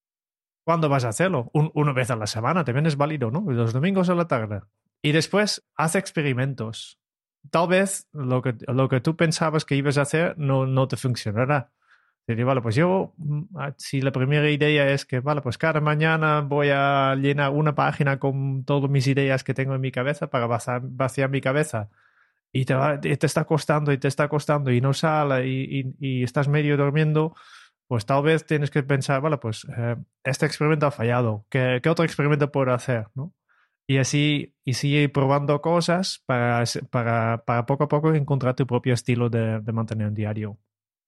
¿Cuándo 0.72 0.90
vas 0.90 1.06
a 1.06 1.10
hacerlo? 1.10 1.52
una 1.54 1.94
vez 1.94 2.12
a 2.12 2.16
la 2.16 2.28
semana, 2.28 2.64
también 2.64 2.86
es 2.86 2.96
válido, 2.96 3.30
¿no? 3.30 3.44
Los 3.52 3.74
domingos 3.74 4.10
a 4.10 4.16
la 4.16 4.28
tarde. 4.28 4.62
Y 5.02 5.12
después, 5.12 5.64
haz 5.76 5.96
experimentos. 5.96 7.00
Tal 7.50 7.68
vez 7.68 8.08
lo 8.14 8.42
que, 8.42 8.56
lo 8.68 8.88
que 8.88 9.02
tú 9.02 9.16
pensabas 9.16 9.66
que 9.66 9.76
ibas 9.76 9.98
a 9.98 10.04
hacer 10.04 10.38
no, 10.38 10.66
no 10.66 10.88
te 10.88 10.98
funcionará 10.98 11.72
vale, 12.44 12.62
pues 12.62 12.76
yo, 12.76 13.14
mm, 13.18 13.42
ah, 13.58 13.74
si 13.78 14.02
la 14.02 14.12
primera 14.12 14.50
idea 14.50 14.90
es 14.90 15.06
que, 15.06 15.20
vale, 15.20 15.42
pues 15.42 15.58
cada 15.58 15.82
mañana 15.82 16.42
voy 16.42 16.70
a 16.72 17.16
llenar 17.16 17.52
una 17.52 17.76
página 17.76 18.20
con 18.20 18.64
todas 18.66 18.90
mis 18.90 19.08
ideas 19.08 19.44
que 19.44 19.54
tengo 19.54 19.76
en 19.76 19.82
mi 19.82 19.92
cabeza 19.92 20.28
para 20.30 20.48
vaciar, 20.48 21.30
mi 21.30 21.42
cabeza 21.42 21.90
y 22.52 22.66
te, 22.66 22.76
te, 23.18 23.26
está 23.26 23.46
costando 23.46 23.92
y 23.94 23.98
te 23.98 24.08
está 24.08 24.28
costando 24.28 24.72
y 24.72 24.82
no 24.82 24.94
sale 24.94 25.48
y, 25.48 25.96
y, 26.00 26.24
estás 26.24 26.48
medio 26.48 26.78
durmiendo, 26.78 27.36
pues 27.92 28.06
tal 28.06 28.24
vez 28.24 28.46
tienes 28.46 28.72
que 28.72 28.84
pensar, 28.84 29.20
vale, 29.20 29.38
pues 29.38 29.68
eh, 29.78 29.98
este 30.24 30.46
experimento 30.46 30.86
ha 30.86 30.92
fallado, 30.92 31.46
¿Qué, 31.50 31.82
¿qué, 31.84 31.90
otro 31.90 32.06
experimento 32.06 32.50
puedo 32.50 32.74
hacer? 32.74 33.08
¿no? 33.16 33.34
Y 33.86 33.98
así, 33.98 34.56
y 34.64 34.76
sigue 34.76 35.10
probando 35.10 35.60
cosas 35.60 36.24
para, 36.26 36.64
para, 36.90 37.44
para 37.44 37.66
poco 37.66 37.84
a 37.84 37.88
poco 37.90 38.14
encontrar 38.14 38.56
tu 38.56 38.66
propio 38.66 38.94
estilo 38.94 39.30
de, 39.30 39.60
de 39.60 39.72
mantener 39.74 40.08
un 40.08 40.14
diario. 40.14 40.58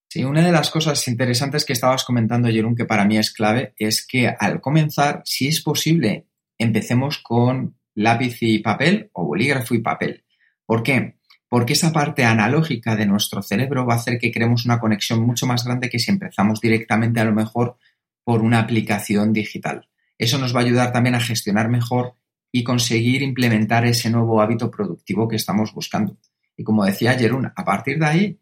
Sí, 0.09 0.25
una 0.25 0.45
de 0.45 0.51
las 0.51 0.69
cosas 0.71 1.07
interesantes 1.07 1.63
que 1.63 1.71
estabas 1.71 2.03
comentando, 2.03 2.49
Jerón, 2.49 2.75
que 2.75 2.83
para 2.83 3.05
mí 3.05 3.17
es 3.17 3.31
clave, 3.31 3.73
es 3.77 4.05
que 4.05 4.27
al 4.27 4.59
comenzar, 4.59 5.21
si 5.23 5.47
es 5.47 5.61
posible, 5.61 6.27
empecemos 6.57 7.17
con 7.19 7.77
lápiz 7.95 8.39
y 8.41 8.59
papel 8.59 9.09
o 9.13 9.23
bolígrafo 9.23 9.73
y 9.73 9.79
papel. 9.79 10.25
¿Por 10.65 10.83
qué? 10.83 11.15
Porque 11.53 11.73
esa 11.73 11.91
parte 11.93 12.25
analógica 12.25 12.95
de 12.95 13.05
nuestro 13.05 13.43
cerebro 13.43 13.85
va 13.85 13.93
a 13.93 13.97
hacer 13.97 14.17
que 14.17 14.31
creemos 14.31 14.65
una 14.65 14.79
conexión 14.79 15.21
mucho 15.21 15.45
más 15.45 15.63
grande 15.63 15.87
que 15.87 15.99
si 15.99 16.09
empezamos 16.09 16.59
directamente 16.59 17.19
a 17.19 17.25
lo 17.25 17.31
mejor 17.31 17.77
por 18.23 18.41
una 18.41 18.57
aplicación 18.57 19.33
digital. 19.33 19.87
Eso 20.17 20.39
nos 20.39 20.55
va 20.55 20.61
a 20.61 20.63
ayudar 20.63 20.91
también 20.91 21.13
a 21.13 21.19
gestionar 21.19 21.69
mejor 21.69 22.15
y 22.51 22.63
conseguir 22.63 23.21
implementar 23.21 23.85
ese 23.85 24.09
nuevo 24.09 24.41
hábito 24.41 24.71
productivo 24.71 25.27
que 25.27 25.35
estamos 25.35 25.71
buscando. 25.75 26.17
Y 26.57 26.63
como 26.63 26.85
decía 26.85 27.13
Jerún, 27.13 27.51
a 27.55 27.63
partir 27.63 27.99
de 27.99 28.05
ahí 28.07 28.39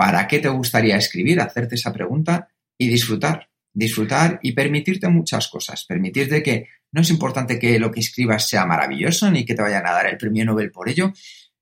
¿Para 0.00 0.26
qué 0.26 0.38
te 0.38 0.48
gustaría 0.48 0.96
escribir? 0.96 1.42
Hacerte 1.42 1.74
esa 1.74 1.92
pregunta 1.92 2.48
y 2.78 2.88
disfrutar. 2.88 3.50
Disfrutar 3.74 4.40
y 4.42 4.52
permitirte 4.52 5.06
muchas 5.08 5.48
cosas. 5.48 5.84
Permitirte 5.84 6.42
que 6.42 6.68
no 6.92 7.02
es 7.02 7.10
importante 7.10 7.58
que 7.58 7.78
lo 7.78 7.90
que 7.90 8.00
escribas 8.00 8.48
sea 8.48 8.64
maravilloso 8.64 9.30
ni 9.30 9.44
que 9.44 9.54
te 9.54 9.60
vayan 9.60 9.86
a 9.86 9.92
dar 9.92 10.06
el 10.06 10.16
premio 10.16 10.46
Nobel 10.46 10.70
por 10.70 10.88
ello. 10.88 11.12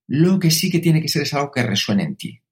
Lo 0.08 0.38
que 0.38 0.50
sí 0.50 0.70
que 0.70 0.78
tiene 0.78 1.02
que 1.02 1.08
ser 1.08 1.22
es 1.22 1.34
algo 1.34 1.52
que 1.52 1.62
resuene 1.62 2.02
en 2.02 2.16
ti. 2.16 2.42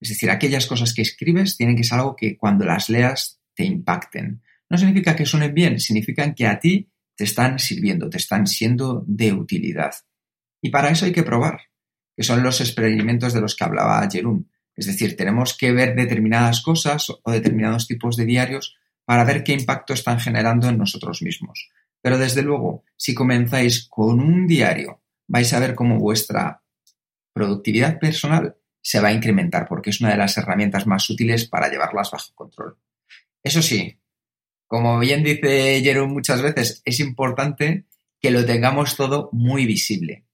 Es 0.00 0.08
decir, 0.08 0.30
aquellas 0.30 0.66
cosas 0.66 0.94
que 0.94 1.02
escribes 1.02 1.56
tienen 1.56 1.76
que 1.76 1.84
ser 1.84 1.98
algo 1.98 2.16
que 2.16 2.36
cuando 2.36 2.64
las 2.64 2.88
leas 2.88 3.38
te 3.54 3.64
impacten. 3.64 4.42
No 4.70 4.78
significa 4.78 5.14
que 5.14 5.26
suenen 5.26 5.52
bien, 5.52 5.78
significan 5.78 6.34
que 6.34 6.46
a 6.46 6.58
ti 6.58 6.90
te 7.14 7.24
están 7.24 7.58
sirviendo, 7.58 8.08
te 8.08 8.16
están 8.16 8.46
siendo 8.46 9.04
de 9.06 9.34
utilidad. 9.34 9.92
Y 10.62 10.70
para 10.70 10.88
eso 10.88 11.04
hay 11.04 11.12
que 11.12 11.22
probar, 11.22 11.60
que 12.16 12.22
son 12.22 12.42
los 12.42 12.62
experimentos 12.62 13.34
de 13.34 13.42
los 13.42 13.54
que 13.54 13.64
hablaba 13.64 14.08
Jerún. 14.10 14.50
Es 14.74 14.86
decir, 14.86 15.14
tenemos 15.14 15.54
que 15.56 15.72
ver 15.72 15.94
determinadas 15.94 16.62
cosas 16.62 17.10
o 17.10 17.30
determinados 17.30 17.86
tipos 17.86 18.16
de 18.16 18.24
diarios 18.24 18.78
para 19.04 19.24
ver 19.24 19.44
qué 19.44 19.52
impacto 19.52 19.92
están 19.92 20.18
generando 20.18 20.68
en 20.70 20.78
nosotros 20.78 21.20
mismos. 21.20 21.68
Pero 22.00 22.16
desde 22.16 22.42
luego, 22.42 22.84
si 22.96 23.12
comenzáis 23.12 23.86
con 23.88 24.20
un 24.20 24.46
diario, 24.46 25.02
vais 25.28 25.52
a 25.52 25.60
ver 25.60 25.74
cómo 25.74 25.98
vuestra 25.98 26.61
productividad 27.32 27.98
personal 27.98 28.56
se 28.80 29.00
va 29.00 29.08
a 29.08 29.12
incrementar 29.12 29.66
porque 29.68 29.90
es 29.90 30.00
una 30.00 30.10
de 30.10 30.16
las 30.16 30.36
herramientas 30.36 30.86
más 30.86 31.08
útiles 31.08 31.46
para 31.46 31.68
llevarlas 31.68 32.10
bajo 32.10 32.34
control. 32.34 32.76
Eso 33.42 33.62
sí, 33.62 33.98
como 34.66 34.98
bien 34.98 35.22
dice 35.22 35.80
Jerome 35.82 36.12
muchas 36.12 36.42
veces, 36.42 36.82
es 36.84 37.00
importante 37.00 37.86
que 38.20 38.30
lo 38.30 38.44
tengamos 38.46 38.96
todo 38.96 39.28
muy 39.32 39.66
visible. 39.66 40.24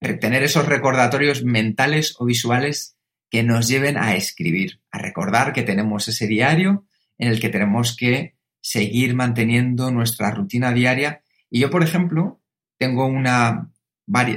Tener 0.00 0.42
esos 0.42 0.66
recordatorios 0.66 1.42
mentales 1.42 2.14
o 2.18 2.24
visuales 2.24 2.98
que 3.30 3.42
nos 3.42 3.68
lleven 3.68 3.96
a 3.96 4.14
escribir, 4.14 4.80
a 4.90 4.98
recordar 4.98 5.52
que 5.52 5.62
tenemos 5.62 6.08
ese 6.08 6.26
diario 6.26 6.86
en 7.18 7.28
el 7.28 7.40
que 7.40 7.48
tenemos 7.48 7.96
que 7.96 8.36
seguir 8.60 9.14
manteniendo 9.14 9.90
nuestra 9.90 10.30
rutina 10.30 10.72
diaria. 10.72 11.22
Y 11.50 11.60
yo, 11.60 11.70
por 11.70 11.82
ejemplo, 11.82 12.40
tengo 12.78 13.06
una, 13.06 13.70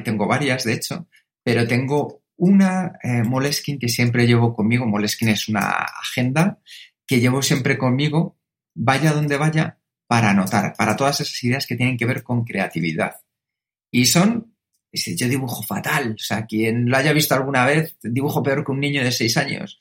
tengo 0.04 0.28
varias, 0.28 0.64
de 0.64 0.74
hecho, 0.74 1.08
pero 1.44 1.68
tengo 1.68 2.24
una 2.38 2.94
eh, 3.04 3.24
Moleskine 3.24 3.80
que 3.80 3.90
siempre 3.90 4.26
llevo 4.26 4.54
conmigo. 4.54 4.86
Moleskine 4.86 5.32
es 5.32 5.48
una 5.48 5.70
agenda 6.02 6.60
que 7.06 7.20
llevo 7.20 7.42
siempre 7.42 7.78
conmigo, 7.78 8.38
vaya 8.74 9.14
donde 9.14 9.38
vaya, 9.38 9.80
para 10.08 10.32
anotar, 10.32 10.74
para 10.78 10.96
todas 10.96 11.22
esas 11.22 11.44
ideas 11.44 11.68
que 11.68 11.76
tienen 11.76 11.98
que 11.98 12.06
ver 12.06 12.24
con 12.24 12.44
creatividad. 12.44 13.22
Y 13.92 14.06
son 14.06 14.52
yo 14.94 15.28
dibujo 15.28 15.64
fatal. 15.64 16.16
O 16.16 16.24
sea, 16.24 16.46
quien 16.46 16.90
lo 16.90 16.98
haya 16.98 17.14
visto 17.14 17.36
alguna 17.36 17.66
vez, 17.66 17.96
dibujo 18.02 18.44
peor 18.44 18.66
que 18.66 18.72
un 18.72 18.80
niño 18.80 19.04
de 19.04 19.12
seis 19.12 19.38
años. 19.38 19.80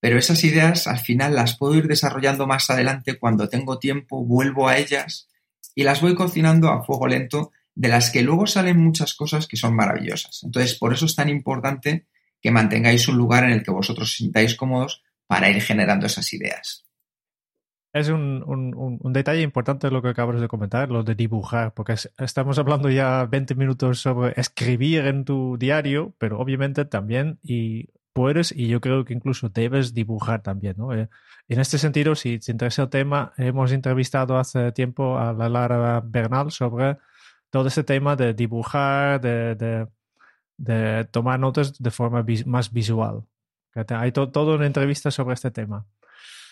Pero 0.00 0.18
esas 0.18 0.42
ideas 0.44 0.86
al 0.86 0.98
final 0.98 1.34
las 1.34 1.56
puedo 1.56 1.74
ir 1.74 1.86
desarrollando 1.86 2.46
más 2.46 2.70
adelante 2.70 3.18
cuando 3.18 3.48
tengo 3.48 3.78
tiempo, 3.78 4.24
vuelvo 4.24 4.68
a 4.68 4.78
ellas 4.78 5.28
y 5.74 5.84
las 5.84 6.00
voy 6.00 6.14
cocinando 6.14 6.68
a 6.68 6.82
fuego 6.82 7.06
lento, 7.06 7.52
de 7.74 7.88
las 7.88 8.10
que 8.10 8.22
luego 8.22 8.46
salen 8.46 8.78
muchas 8.78 9.14
cosas 9.14 9.46
que 9.46 9.56
son 9.56 9.74
maravillosas. 9.74 10.42
Entonces, 10.44 10.76
por 10.76 10.92
eso 10.92 11.06
es 11.06 11.14
tan 11.14 11.28
importante 11.28 12.06
que 12.40 12.50
mantengáis 12.50 13.08
un 13.08 13.16
lugar 13.16 13.44
en 13.44 13.50
el 13.50 13.62
que 13.62 13.70
vosotros 13.70 14.08
os 14.08 14.16
sintáis 14.16 14.54
cómodos 14.54 15.02
para 15.26 15.50
ir 15.50 15.60
generando 15.62 16.06
esas 16.06 16.32
ideas. 16.32 16.86
Es 17.92 18.08
un, 18.08 18.44
un, 18.46 19.12
detalle 19.12 19.42
importante 19.42 19.90
lo 19.90 20.00
que 20.00 20.10
acabas 20.10 20.40
de 20.40 20.46
comentar, 20.46 20.90
lo 20.90 21.02
de 21.02 21.16
dibujar, 21.16 21.74
porque 21.74 21.96
estamos 22.18 22.56
hablando 22.58 22.88
ya 22.88 23.26
20 23.26 23.56
minutos 23.56 24.00
sobre 24.00 24.32
escribir 24.40 25.06
en 25.06 25.24
tu 25.24 25.56
diario, 25.58 26.14
pero 26.18 26.38
obviamente 26.38 26.84
también 26.84 27.40
y 27.42 27.88
puedes 28.12 28.52
y 28.52 28.68
yo 28.68 28.80
creo 28.80 29.04
que 29.04 29.12
incluso 29.12 29.48
debes 29.48 29.92
dibujar 29.92 30.42
también. 30.42 30.76
¿no? 30.78 30.94
Eh, 30.94 31.08
en 31.48 31.58
este 31.58 31.78
sentido, 31.78 32.14
si 32.14 32.38
te 32.38 32.52
interesa 32.52 32.82
el 32.82 32.90
tema, 32.90 33.32
hemos 33.36 33.72
entrevistado 33.72 34.38
hace 34.38 34.70
tiempo 34.70 35.18
a 35.18 35.32
la 35.32 35.48
Lara 35.48 36.00
Bernal 36.04 36.52
sobre 36.52 36.96
todo 37.50 37.68
ese 37.68 37.84
tema 37.84 38.16
de 38.16 38.34
dibujar, 38.34 39.20
de, 39.20 39.54
de, 39.54 39.86
de 40.56 41.04
tomar 41.06 41.38
notas 41.38 41.78
de 41.78 41.90
forma 41.90 42.24
más 42.46 42.72
visual. 42.72 43.24
Hay 43.88 44.12
todo 44.12 44.54
una 44.54 44.66
entrevista 44.66 45.10
sobre 45.10 45.34
este 45.34 45.50
tema. 45.50 45.86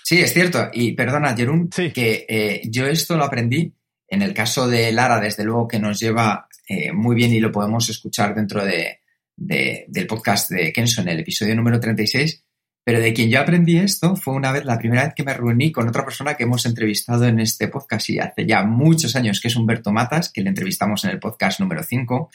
Sí, 0.05 0.21
es 0.21 0.33
cierto. 0.33 0.71
Y 0.73 0.93
perdona, 0.93 1.37
Jerún, 1.37 1.69
que 1.69 2.27
eh, 2.29 2.63
yo 2.65 2.87
esto 2.87 3.17
lo 3.17 3.25
aprendí 3.25 3.75
en 4.09 4.23
el 4.23 4.33
caso 4.33 4.67
de 4.67 4.91
Lara, 4.93 5.21
desde 5.21 5.45
luego 5.45 5.69
que 5.69 5.79
nos 5.79 6.01
lleva 6.01 6.49
eh, 6.67 6.93
muy 6.93 7.15
bien 7.15 7.35
y 7.35 7.41
lo 7.41 7.53
podemos 7.53 7.89
escuchar 7.91 8.35
dentro 8.35 8.65
de, 8.65 9.01
del 9.37 10.07
podcast 10.07 10.51
de 10.51 10.73
Kenson, 10.73 11.09
el 11.09 11.21
episodio 11.21 11.55
número 11.55 11.79
36. 11.79 12.45
Pero 12.89 13.01
de 13.01 13.13
quien 13.13 13.29
yo 13.29 13.39
aprendí 13.39 13.77
esto 13.77 14.17
fue 14.17 14.33
una 14.33 14.51
vez, 14.51 14.65
la 14.65 14.79
primera 14.79 15.05
vez 15.05 15.13
que 15.13 15.23
me 15.23 15.35
reuní 15.35 15.71
con 15.71 15.87
otra 15.87 16.07
persona 16.07 16.39
que 16.39 16.45
hemos 16.45 16.65
entrevistado 16.65 17.27
en 17.27 17.39
este 17.39 17.69
podcast 17.69 18.09
y 18.09 18.19
hace 18.19 18.47
ya 18.47 18.65
muchos 18.65 19.15
años, 19.15 19.43
que 19.43 19.49
es 19.49 19.57
Humberto 19.57 19.93
Matas, 19.93 20.33
que 20.33 20.41
le 20.41 20.49
entrevistamos 20.49 21.05
en 21.05 21.11
el 21.11 21.19
podcast 21.19 21.61
número 21.61 21.83
5, 21.83 22.31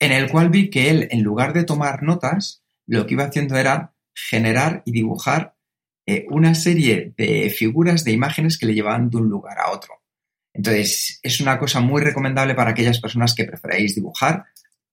en 0.00 0.10
el 0.10 0.28
cual 0.32 0.48
vi 0.50 0.68
que 0.68 0.90
él, 0.90 1.06
en 1.12 1.22
lugar 1.22 1.52
de 1.52 1.62
tomar 1.62 2.02
notas, 2.02 2.64
lo 2.88 3.06
que 3.06 3.14
iba 3.14 3.26
haciendo 3.26 3.56
era 3.56 3.94
generar 4.12 4.82
y 4.84 4.90
dibujar 4.90 5.54
eh, 6.06 6.26
una 6.28 6.56
serie 6.56 7.14
de 7.16 7.48
figuras, 7.48 8.02
de 8.02 8.10
imágenes 8.10 8.58
que 8.58 8.66
le 8.66 8.74
llevaban 8.74 9.10
de 9.10 9.18
un 9.18 9.28
lugar 9.28 9.60
a 9.60 9.70
otro. 9.70 9.94
Entonces, 10.52 11.20
es 11.22 11.40
una 11.40 11.56
cosa 11.56 11.78
muy 11.78 12.02
recomendable 12.02 12.56
para 12.56 12.70
aquellas 12.70 13.00
personas 13.00 13.32
que 13.32 13.44
preferáis 13.44 13.94
dibujar 13.94 14.44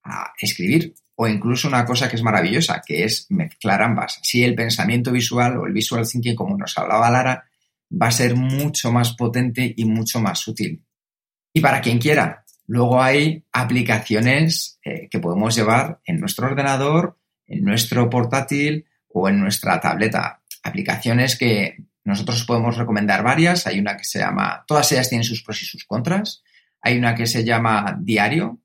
a 0.04 0.32
escribir 0.39 0.93
o 1.15 1.28
incluso 1.28 1.67
una 1.67 1.86
cosa 1.86 2.10
que 2.10 2.15
es 2.15 2.23
maravillosa, 2.23 2.82
que 2.86 3.04
es 3.04 3.28
mezclar 3.30 3.82
ambas. 3.82 4.19
Así 4.21 4.43
el 4.43 4.56
pensamiento 4.56 5.12
visual 5.12 5.58
o 5.58 5.65
el 5.65 5.73
visual 5.73 6.08
thinking, 6.08 6.36
como 6.36 6.58
nos 6.58 6.78
hablaba 6.78 7.10
Lara, 7.10 7.45
va 7.91 8.08
a 8.08 8.12
ser 8.12 8.36
mucho 8.36 8.91
más 8.91 9.13
potente 9.15 9.73
y 9.75 9.86
mucho 9.86 10.19
más 10.19 10.47
útil. 10.47 10.84
Y 11.54 11.62
para 11.62 11.82
quien 11.82 11.99
quiera, 11.99 12.43
luego 12.67 13.01
hay 13.01 13.45
aplicaciones 13.54 14.80
eh, 14.84 15.08
que 15.10 15.19
podemos 15.19 15.56
llevar 15.56 16.01
en 16.06 16.19
nuestro 16.19 16.47
ordenador, 16.47 17.17
en 17.47 17.63
nuestro 17.63 18.10
portátil 18.10 18.86
o 19.08 19.30
en 19.30 19.39
nuestra 19.39 19.80
tableta 19.80 20.41
aplicaciones 20.65 21.38
que 21.38 21.78
nosotros 22.04 22.43
podemos 22.43 22.75
recomendar 22.75 23.23
varias. 23.23 23.67
Hay 23.67 23.80
una 23.80 23.95
que 23.95 24.04
se 24.04 24.19
llama, 24.19 24.65
todas 24.67 24.91
ellas 24.91 25.10
tienen 25.10 25.23
sus 25.23 25.43
pros 25.43 25.62
y 25.62 25.65
sus 25.65 25.86
contras. 25.86 26.43
Hay 26.82 26.97
una 26.97 27.15
que 27.15 27.28
se 27.28 27.43
llama 27.45 27.97
Diario. 28.01 28.60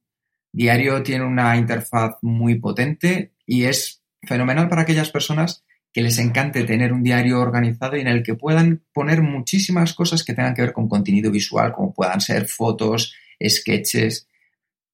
Diario 0.52 1.02
tiene 1.02 1.24
una 1.24 1.56
interfaz 1.56 2.16
muy 2.22 2.58
potente 2.58 3.32
y 3.46 3.64
es 3.64 4.02
fenomenal 4.22 4.68
para 4.68 4.82
aquellas 4.82 5.10
personas 5.10 5.64
que 5.92 6.02
les 6.02 6.18
encante 6.18 6.64
tener 6.64 6.92
un 6.92 7.02
diario 7.02 7.40
organizado 7.40 7.96
y 7.96 8.00
en 8.00 8.08
el 8.08 8.22
que 8.22 8.34
puedan 8.34 8.84
poner 8.92 9.22
muchísimas 9.22 9.92
cosas 9.92 10.22
que 10.24 10.34
tengan 10.34 10.54
que 10.54 10.62
ver 10.62 10.72
con 10.72 10.88
contenido 10.88 11.30
visual, 11.30 11.72
como 11.72 11.92
puedan 11.92 12.20
ser 12.20 12.46
fotos, 12.46 13.14
sketches. 13.44 14.28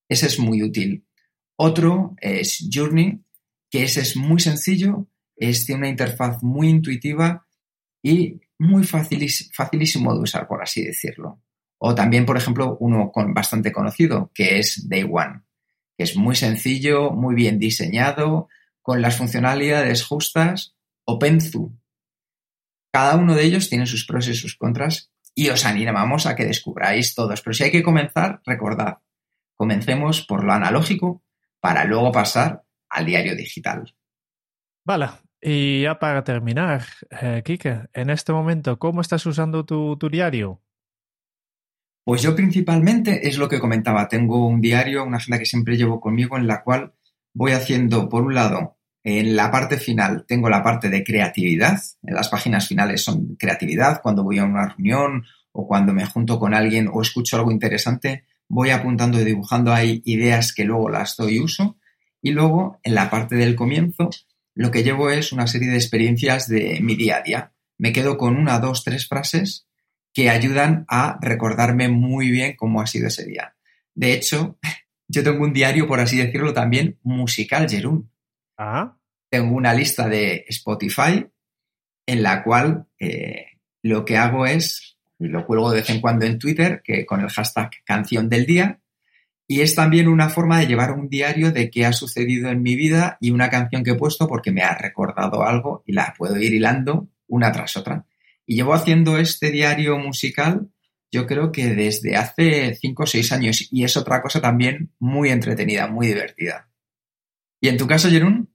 Ese 0.08 0.26
es 0.26 0.38
muy 0.38 0.62
útil. 0.62 1.06
Otro 1.56 2.14
es 2.20 2.68
Journey, 2.72 3.20
que 3.70 3.84
ese 3.84 4.00
es 4.00 4.16
muy 4.16 4.40
sencillo, 4.40 5.06
es, 5.36 5.66
tiene 5.66 5.80
una 5.80 5.88
interfaz 5.88 6.42
muy 6.42 6.68
intuitiva 6.68 7.46
y 8.02 8.40
muy 8.58 8.84
facilísimo 8.84 10.14
de 10.14 10.20
usar, 10.20 10.46
por 10.46 10.62
así 10.62 10.84
decirlo. 10.84 11.42
O 11.78 11.94
también, 11.94 12.24
por 12.24 12.36
ejemplo, 12.36 12.76
uno 12.80 13.10
con, 13.12 13.34
bastante 13.34 13.70
conocido, 13.70 14.30
que 14.34 14.58
es 14.58 14.88
Day 14.88 15.02
One, 15.02 15.42
es 15.98 16.16
muy 16.16 16.36
sencillo, 16.36 17.10
muy 17.10 17.34
bien 17.34 17.58
diseñado, 17.58 18.48
con 18.82 19.02
las 19.02 19.16
funcionalidades 19.16 20.04
justas, 20.04 20.76
o 21.04 21.18
Penzu. 21.18 21.76
Cada 22.92 23.16
uno 23.16 23.34
de 23.34 23.44
ellos 23.44 23.68
tiene 23.68 23.86
sus 23.86 24.06
pros 24.06 24.28
y 24.28 24.34
sus 24.34 24.56
contras 24.56 25.10
y 25.34 25.50
os 25.50 25.64
animamos 25.64 26.26
a 26.26 26.34
que 26.34 26.44
descubráis 26.44 27.14
todos. 27.14 27.42
Pero 27.42 27.54
si 27.54 27.64
hay 27.64 27.70
que 27.70 27.82
comenzar, 27.82 28.40
recordad, 28.44 28.98
comencemos 29.54 30.24
por 30.26 30.44
lo 30.44 30.52
analógico 30.52 31.22
para 31.60 31.84
luego 31.84 32.10
pasar 32.12 32.62
al 32.88 33.06
diario 33.06 33.36
digital. 33.36 33.94
Vale, 34.84 35.08
y 35.40 35.82
ya 35.82 35.98
para 35.98 36.24
terminar, 36.24 36.84
eh, 37.10 37.42
Kike, 37.44 37.88
en 37.92 38.10
este 38.10 38.32
momento, 38.32 38.78
¿cómo 38.78 39.00
estás 39.00 39.26
usando 39.26 39.64
tu, 39.64 39.96
tu 39.96 40.08
diario? 40.08 40.62
Pues 42.06 42.22
yo 42.22 42.36
principalmente 42.36 43.26
es 43.26 43.36
lo 43.36 43.48
que 43.48 43.58
comentaba, 43.58 44.06
tengo 44.06 44.46
un 44.46 44.60
diario, 44.60 45.02
una 45.02 45.16
agenda 45.16 45.40
que 45.40 45.44
siempre 45.44 45.76
llevo 45.76 45.98
conmigo 46.00 46.36
en 46.36 46.46
la 46.46 46.62
cual 46.62 46.92
voy 47.34 47.50
haciendo, 47.50 48.08
por 48.08 48.22
un 48.22 48.32
lado, 48.32 48.76
en 49.02 49.34
la 49.34 49.50
parte 49.50 49.76
final 49.76 50.24
tengo 50.24 50.48
la 50.48 50.62
parte 50.62 50.88
de 50.88 51.02
creatividad, 51.02 51.82
en 52.04 52.14
las 52.14 52.28
páginas 52.28 52.68
finales 52.68 53.02
son 53.02 53.34
creatividad, 53.34 54.02
cuando 54.02 54.22
voy 54.22 54.38
a 54.38 54.44
una 54.44 54.68
reunión 54.68 55.24
o 55.50 55.66
cuando 55.66 55.92
me 55.92 56.06
junto 56.06 56.38
con 56.38 56.54
alguien 56.54 56.88
o 56.92 57.02
escucho 57.02 57.38
algo 57.38 57.50
interesante, 57.50 58.22
voy 58.46 58.70
apuntando 58.70 59.20
y 59.20 59.24
dibujando 59.24 59.74
ahí 59.74 60.00
ideas 60.04 60.54
que 60.54 60.62
luego 60.62 60.88
las 60.88 61.16
doy 61.16 61.40
uso. 61.40 61.76
Y 62.22 62.30
luego, 62.30 62.78
en 62.84 62.94
la 62.94 63.10
parte 63.10 63.34
del 63.34 63.56
comienzo, 63.56 64.10
lo 64.54 64.70
que 64.70 64.84
llevo 64.84 65.10
es 65.10 65.32
una 65.32 65.48
serie 65.48 65.70
de 65.70 65.76
experiencias 65.78 66.46
de 66.46 66.78
mi 66.80 66.94
día 66.94 67.16
a 67.16 67.22
día. 67.22 67.52
Me 67.78 67.92
quedo 67.92 68.16
con 68.16 68.36
una, 68.36 68.60
dos, 68.60 68.84
tres 68.84 69.08
frases 69.08 69.66
que 70.16 70.30
ayudan 70.30 70.86
a 70.88 71.18
recordarme 71.20 71.90
muy 71.90 72.30
bien 72.30 72.56
cómo 72.56 72.80
ha 72.80 72.86
sido 72.86 73.08
ese 73.08 73.26
día. 73.26 73.54
De 73.94 74.14
hecho, 74.14 74.58
yo 75.08 75.22
tengo 75.22 75.44
un 75.44 75.52
diario, 75.52 75.86
por 75.86 76.00
así 76.00 76.16
decirlo, 76.16 76.54
también 76.54 76.98
musical, 77.02 77.68
Jerún. 77.68 78.10
Ah. 78.56 78.96
Tengo 79.28 79.54
una 79.54 79.74
lista 79.74 80.08
de 80.08 80.46
Spotify 80.48 81.26
en 82.06 82.22
la 82.22 82.42
cual 82.42 82.86
eh, 82.98 83.58
lo 83.82 84.06
que 84.06 84.16
hago 84.16 84.46
es, 84.46 84.96
y 85.18 85.28
lo 85.28 85.44
cuelgo 85.44 85.70
de 85.70 85.80
vez 85.80 85.90
en 85.90 86.00
cuando 86.00 86.24
en 86.24 86.38
Twitter, 86.38 86.80
que 86.82 87.04
con 87.04 87.20
el 87.20 87.28
hashtag 87.28 87.72
canción 87.84 88.30
del 88.30 88.46
día, 88.46 88.80
y 89.46 89.60
es 89.60 89.74
también 89.74 90.08
una 90.08 90.30
forma 90.30 90.60
de 90.60 90.66
llevar 90.66 90.92
un 90.92 91.10
diario 91.10 91.52
de 91.52 91.70
qué 91.70 91.84
ha 91.84 91.92
sucedido 91.92 92.48
en 92.48 92.62
mi 92.62 92.74
vida 92.74 93.18
y 93.20 93.32
una 93.32 93.50
canción 93.50 93.84
que 93.84 93.90
he 93.90 93.96
puesto 93.96 94.26
porque 94.26 94.50
me 94.50 94.62
ha 94.62 94.78
recordado 94.78 95.42
algo 95.42 95.82
y 95.84 95.92
la 95.92 96.14
puedo 96.16 96.38
ir 96.38 96.54
hilando 96.54 97.06
una 97.28 97.52
tras 97.52 97.76
otra. 97.76 98.06
Y 98.46 98.56
llevo 98.56 98.74
haciendo 98.74 99.18
este 99.18 99.50
diario 99.50 99.98
musical 99.98 100.70
yo 101.12 101.26
creo 101.26 101.52
que 101.52 101.74
desde 101.74 102.16
hace 102.16 102.74
cinco 102.74 103.04
o 103.04 103.06
seis 103.06 103.32
años 103.32 103.68
y 103.70 103.84
es 103.84 103.96
otra 103.96 104.20
cosa 104.22 104.40
también 104.40 104.92
muy 104.98 105.30
entretenida, 105.30 105.86
muy 105.86 106.08
divertida. 106.08 106.68
¿Y 107.60 107.68
en 107.68 107.78
tu 107.78 107.86
caso, 107.86 108.10
Jerún? 108.10 108.52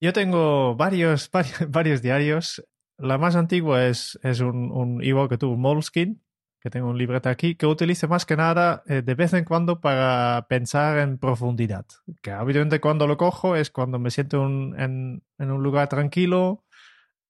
Yo 0.00 0.12
tengo 0.12 0.76
varios, 0.76 1.30
varios, 1.68 2.02
diarios. 2.02 2.64
La 2.98 3.18
más 3.18 3.36
antigua 3.36 3.86
es, 3.86 4.18
es 4.22 4.40
un, 4.40 4.70
un 4.70 5.02
igual 5.02 5.28
que 5.28 5.38
tú, 5.38 5.56
Moleskine, 5.56 6.18
que 6.60 6.70
tengo 6.70 6.88
un 6.88 6.98
libreta 6.98 7.30
aquí, 7.30 7.54
que 7.54 7.66
utilizo 7.66 8.08
más 8.08 8.26
que 8.26 8.36
nada 8.36 8.82
eh, 8.86 9.02
de 9.02 9.14
vez 9.14 9.32
en 9.32 9.44
cuando 9.44 9.80
para 9.80 10.46
pensar 10.48 10.98
en 10.98 11.18
profundidad. 11.18 11.86
Que 12.22 12.32
habitualmente 12.32 12.80
cuando 12.80 13.06
lo 13.06 13.16
cojo 13.16 13.56
es 13.56 13.70
cuando 13.70 13.98
me 13.98 14.10
siento 14.10 14.44
en, 14.44 15.22
en, 15.38 15.50
un 15.50 15.62
lugar 15.62 15.88
tranquilo 15.88 16.64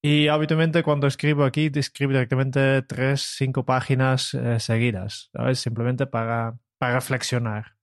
y 0.03 0.29
habitualmente 0.29 0.83
cuando 0.83 1.07
escribo 1.07 1.45
aquí, 1.45 1.71
escribo 1.75 2.13
directamente 2.13 2.83
tres, 2.83 3.35
cinco 3.37 3.65
páginas 3.65 4.35
eh, 4.35 4.61
seguidas, 4.61 5.31
¿sabes? 5.33 5.59
Simplemente 5.59 6.07
para, 6.07 6.59
para 6.79 6.95
reflexionar. 6.95 7.77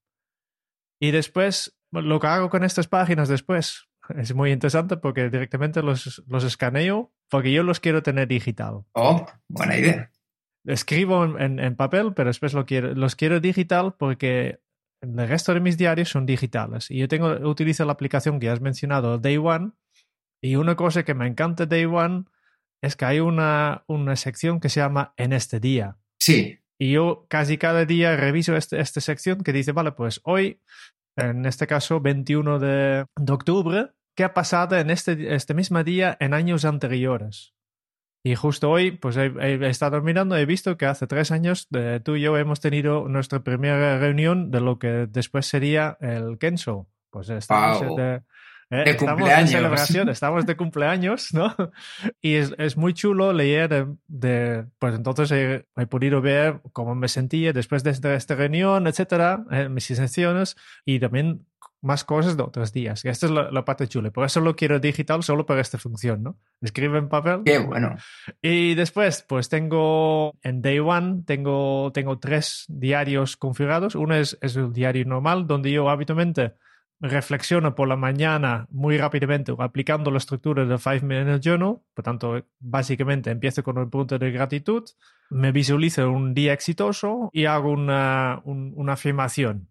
Y 1.01 1.12
después, 1.12 1.78
lo 1.91 2.19
que 2.19 2.28
hago 2.28 2.49
con 2.49 2.63
estas 2.63 2.88
páginas 2.88 3.28
después, 3.28 3.88
es 4.17 4.34
muy 4.34 4.51
interesante 4.51 4.97
porque 4.97 5.30
directamente 5.30 5.82
los, 5.82 6.23
los 6.28 6.43
escaneo 6.43 7.12
porque 7.30 7.51
yo 7.51 7.63
los 7.63 7.80
quiero 7.80 8.04
tener 8.04 8.28
digital. 8.28 8.86
Oh, 8.93 9.25
buena 9.49 9.78
idea. 9.78 10.12
Escribo 10.65 11.38
en, 11.38 11.60
en 11.60 11.75
papel, 11.75 12.13
pero 12.15 12.30
después 12.30 12.54
lo 12.54 12.65
quiero, 12.65 12.93
los 12.95 13.15
quiero 13.15 13.39
digital 13.39 13.95
porque 13.97 14.60
el 15.01 15.28
resto 15.28 15.54
de 15.54 15.60
mis 15.60 15.78
diarios 15.78 16.10
son 16.10 16.25
digitales. 16.25 16.89
Y 16.89 16.97
yo 16.97 17.08
tengo, 17.08 17.28
utilizo 17.47 17.86
la 17.86 17.93
aplicación 17.93 18.39
que 18.39 18.49
has 18.49 18.62
mencionado, 18.62 19.17
Day 19.17 19.38
One. 19.38 19.71
Y 20.41 20.56
una 20.56 20.76
cosa 20.76 21.04
que 21.04 21.13
me 21.13 21.28
encanta 21.28 21.65
de 21.65 21.78
Day 21.78 21.86
One 21.86 22.26
es 22.82 22.95
que 22.95 23.06
hay 23.06 23.19
una, 23.19 23.84
una 23.88 24.15
sección 24.15 24.60
que 24.60 24.69
se 24.69 24.80
llama 24.80 25.13
En 25.17 25.34
este 25.34 25.60
día. 25.60 25.98
Sí. 26.19 26.60
Y 26.78 26.91
yo 26.91 27.26
casi 27.30 27.58
cada 27.58 27.86
día 27.86 28.15
reviso 28.15 28.56
este, 28.56 28.80
esta 28.80 29.02
sección 29.02 29.43
que 29.43 29.54
dice, 29.54 29.71
vale, 29.71 29.93
pues 29.93 30.21
hoy 30.24 30.62
en 31.17 31.45
este 31.45 31.67
caso 31.67 32.02
21 32.02 32.60
de, 32.60 33.06
octubre, 33.30 33.91
¿qué 34.15 34.24
ha 34.24 34.34
pasado 34.34 34.78
en 34.78 34.89
este, 34.89 35.34
este 35.34 35.54
mismo 35.54 35.84
día 35.84 36.17
en 36.19 36.34
años 36.34 36.65
anteriores? 36.65 37.54
Y 38.24 38.36
justo 38.36 38.71
hoy, 38.71 38.91
pues 38.91 39.17
he, 39.17 39.67
estado 39.67 40.02
mirando, 40.02 40.36
he 40.36 40.45
visto 40.45 40.78
que 40.78 40.88
hace 40.88 41.06
tres 41.06 41.32
años 41.32 41.67
de, 41.69 42.00
tú 42.00 42.15
y 42.15 42.21
yo 42.21 42.36
hemos 42.38 42.60
tenido 42.60 43.08
nuestra 43.08 43.43
primera 43.43 44.00
reunión 44.00 44.50
de 44.50 44.62
lo 44.62 44.80
que 44.80 45.08
después 45.08 45.45
sería 45.45 45.98
el 46.02 46.39
Kenso. 46.39 46.88
Pues 47.12 47.30
estamos 47.30 47.95
de, 47.95 48.24
eh, 48.71 48.84
estamos 48.86 49.30
de 49.30 49.47
celebración, 49.47 50.10
estamos 50.10 50.45
de 50.45 50.58
cumpleaños, 50.58 51.34
¿no? 51.34 51.56
Y 52.21 52.36
es, 52.36 52.54
es 52.58 52.78
muy 52.78 52.93
chulo 52.93 53.32
leer 53.34 53.88
de, 54.08 54.65
pues 54.80 54.95
entonces 54.95 55.32
he, 55.32 55.65
he, 55.75 55.86
podido 55.88 56.21
ver 56.21 56.62
cómo 56.73 56.95
me 56.95 57.08
sentía 57.08 57.54
después 57.54 57.84
de 57.84 57.91
esta, 57.91 58.15
esta 58.15 58.36
reunión, 58.36 58.88
etcétera, 58.88 59.45
eh, 59.51 59.69
mis 59.69 59.86
sensaciones 59.86 60.56
y 60.84 60.99
también 60.99 61.45
más 61.82 62.04
cosas 62.04 62.36
de 62.36 62.41
otros 62.41 62.73
días. 62.73 63.06
esta 63.06 63.28
es 63.28 63.32
la, 63.32 63.51
la, 63.51 63.63
parte 63.63 63.88
chula. 63.88 64.10
Por 64.10 64.25
eso 64.25 64.41
lo 64.41 64.56
quiero 64.56 64.80
digital 64.80 65.21
solo 65.21 65.45
para 65.45 65.62
esta 65.62 65.78
función, 65.78 66.23
¿no? 66.23 66.39
Escribe 66.62 66.97
en 66.97 67.10
papel. 67.10 67.41
Qué 67.45 67.60
bueno. 67.60 67.95
Y 68.41 68.73
después, 68.73 69.23
pues 69.28 69.49
tengo 69.49 70.34
en 70.41 70.63
Day 70.63 70.80
One, 70.80 71.21
tengo, 71.28 71.91
tengo 71.93 72.17
tres 72.17 72.65
diarios 72.67 73.38
configurados. 73.38 73.93
Uno 73.93 74.15
es, 74.15 74.36
es 74.41 74.56
el 74.56 74.73
diario 74.73 75.06
normal, 75.06 75.45
donde 75.45 75.71
yo 75.71 75.88
habitualmente 75.88 76.54
reflexiono 77.10 77.76
por 77.76 77.88
la 77.88 77.96
mañana 77.96 78.68
muy 78.70 78.98
rápidamente 78.98 79.54
aplicando 79.58 80.12
la 80.12 80.18
estructura 80.18 80.65
del 80.65 80.80
Five 80.80 81.02
Minute 81.02 81.39
Journal. 81.39 81.78
Por 81.94 82.04
tanto, 82.04 82.46
básicamente 82.60 83.32
empiezo 83.32 83.63
con 83.63 83.78
un 83.78 83.89
punto 83.89 84.18
de 84.20 84.32
gratitud, 84.32 84.84
me 85.30 85.52
visualizo 85.52 86.10
un 86.12 86.34
día 86.34 86.54
exitoso 86.54 87.30
y 87.34 87.46
hago 87.46 87.72
una, 87.72 88.41
una 88.46 88.94
afirmación. 88.94 89.70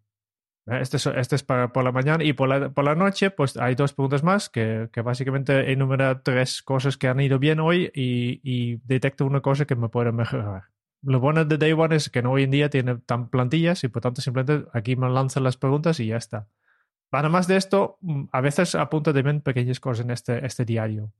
Este 0.66 0.96
es, 0.96 1.06
este 1.06 1.36
es 1.36 1.42
para 1.42 1.72
por 1.72 1.84
la 1.84 1.92
mañana 1.92 2.24
y 2.24 2.32
por 2.32 2.48
la, 2.48 2.70
por 2.70 2.84
la 2.84 2.94
noche, 2.94 3.30
pues 3.30 3.56
hay 3.58 3.74
dos 3.74 3.92
puntos 3.92 4.22
más 4.22 4.48
que, 4.48 4.88
que 4.92 5.02
básicamente 5.02 5.70
enumera 5.72 6.22
tres 6.22 6.62
cosas 6.62 6.96
que 6.96 7.06
han 7.06 7.20
ido 7.20 7.38
bien 7.38 7.60
hoy 7.60 7.90
y, 7.94 8.40
y 8.42 8.76
detecto 8.84 9.26
una 9.26 9.42
cosa 9.42 9.66
que 9.66 9.76
me 9.76 9.90
puede 9.90 10.10
mejorar. 10.10 10.64
Lo 11.02 11.20
bueno 11.20 11.44
de 11.44 11.58
Day 11.58 11.72
One 11.72 11.96
es 11.96 12.08
que 12.08 12.22
no 12.22 12.32
hoy 12.32 12.44
en 12.44 12.50
día 12.50 12.70
tiene 12.70 12.96
tan 12.96 13.28
plantillas 13.28 13.84
y 13.84 13.88
por 13.88 14.00
tanto 14.00 14.22
simplemente 14.22 14.66
aquí 14.72 14.96
me 14.96 15.10
lanzan 15.10 15.44
las 15.44 15.58
preguntas 15.58 16.00
y 16.00 16.06
ya 16.06 16.16
está. 16.16 16.48
Además 17.10 17.46
de 17.46 17.56
esto, 17.56 17.98
mm, 18.00 18.24
a 18.32 18.40
veces 18.40 18.74
apunto 18.74 19.12
también 19.14 19.40
pequeñas 19.40 19.80
cosas 19.80 20.04
en 20.04 20.10
este, 20.10 20.44
este 20.44 20.64
diario. 20.64 21.12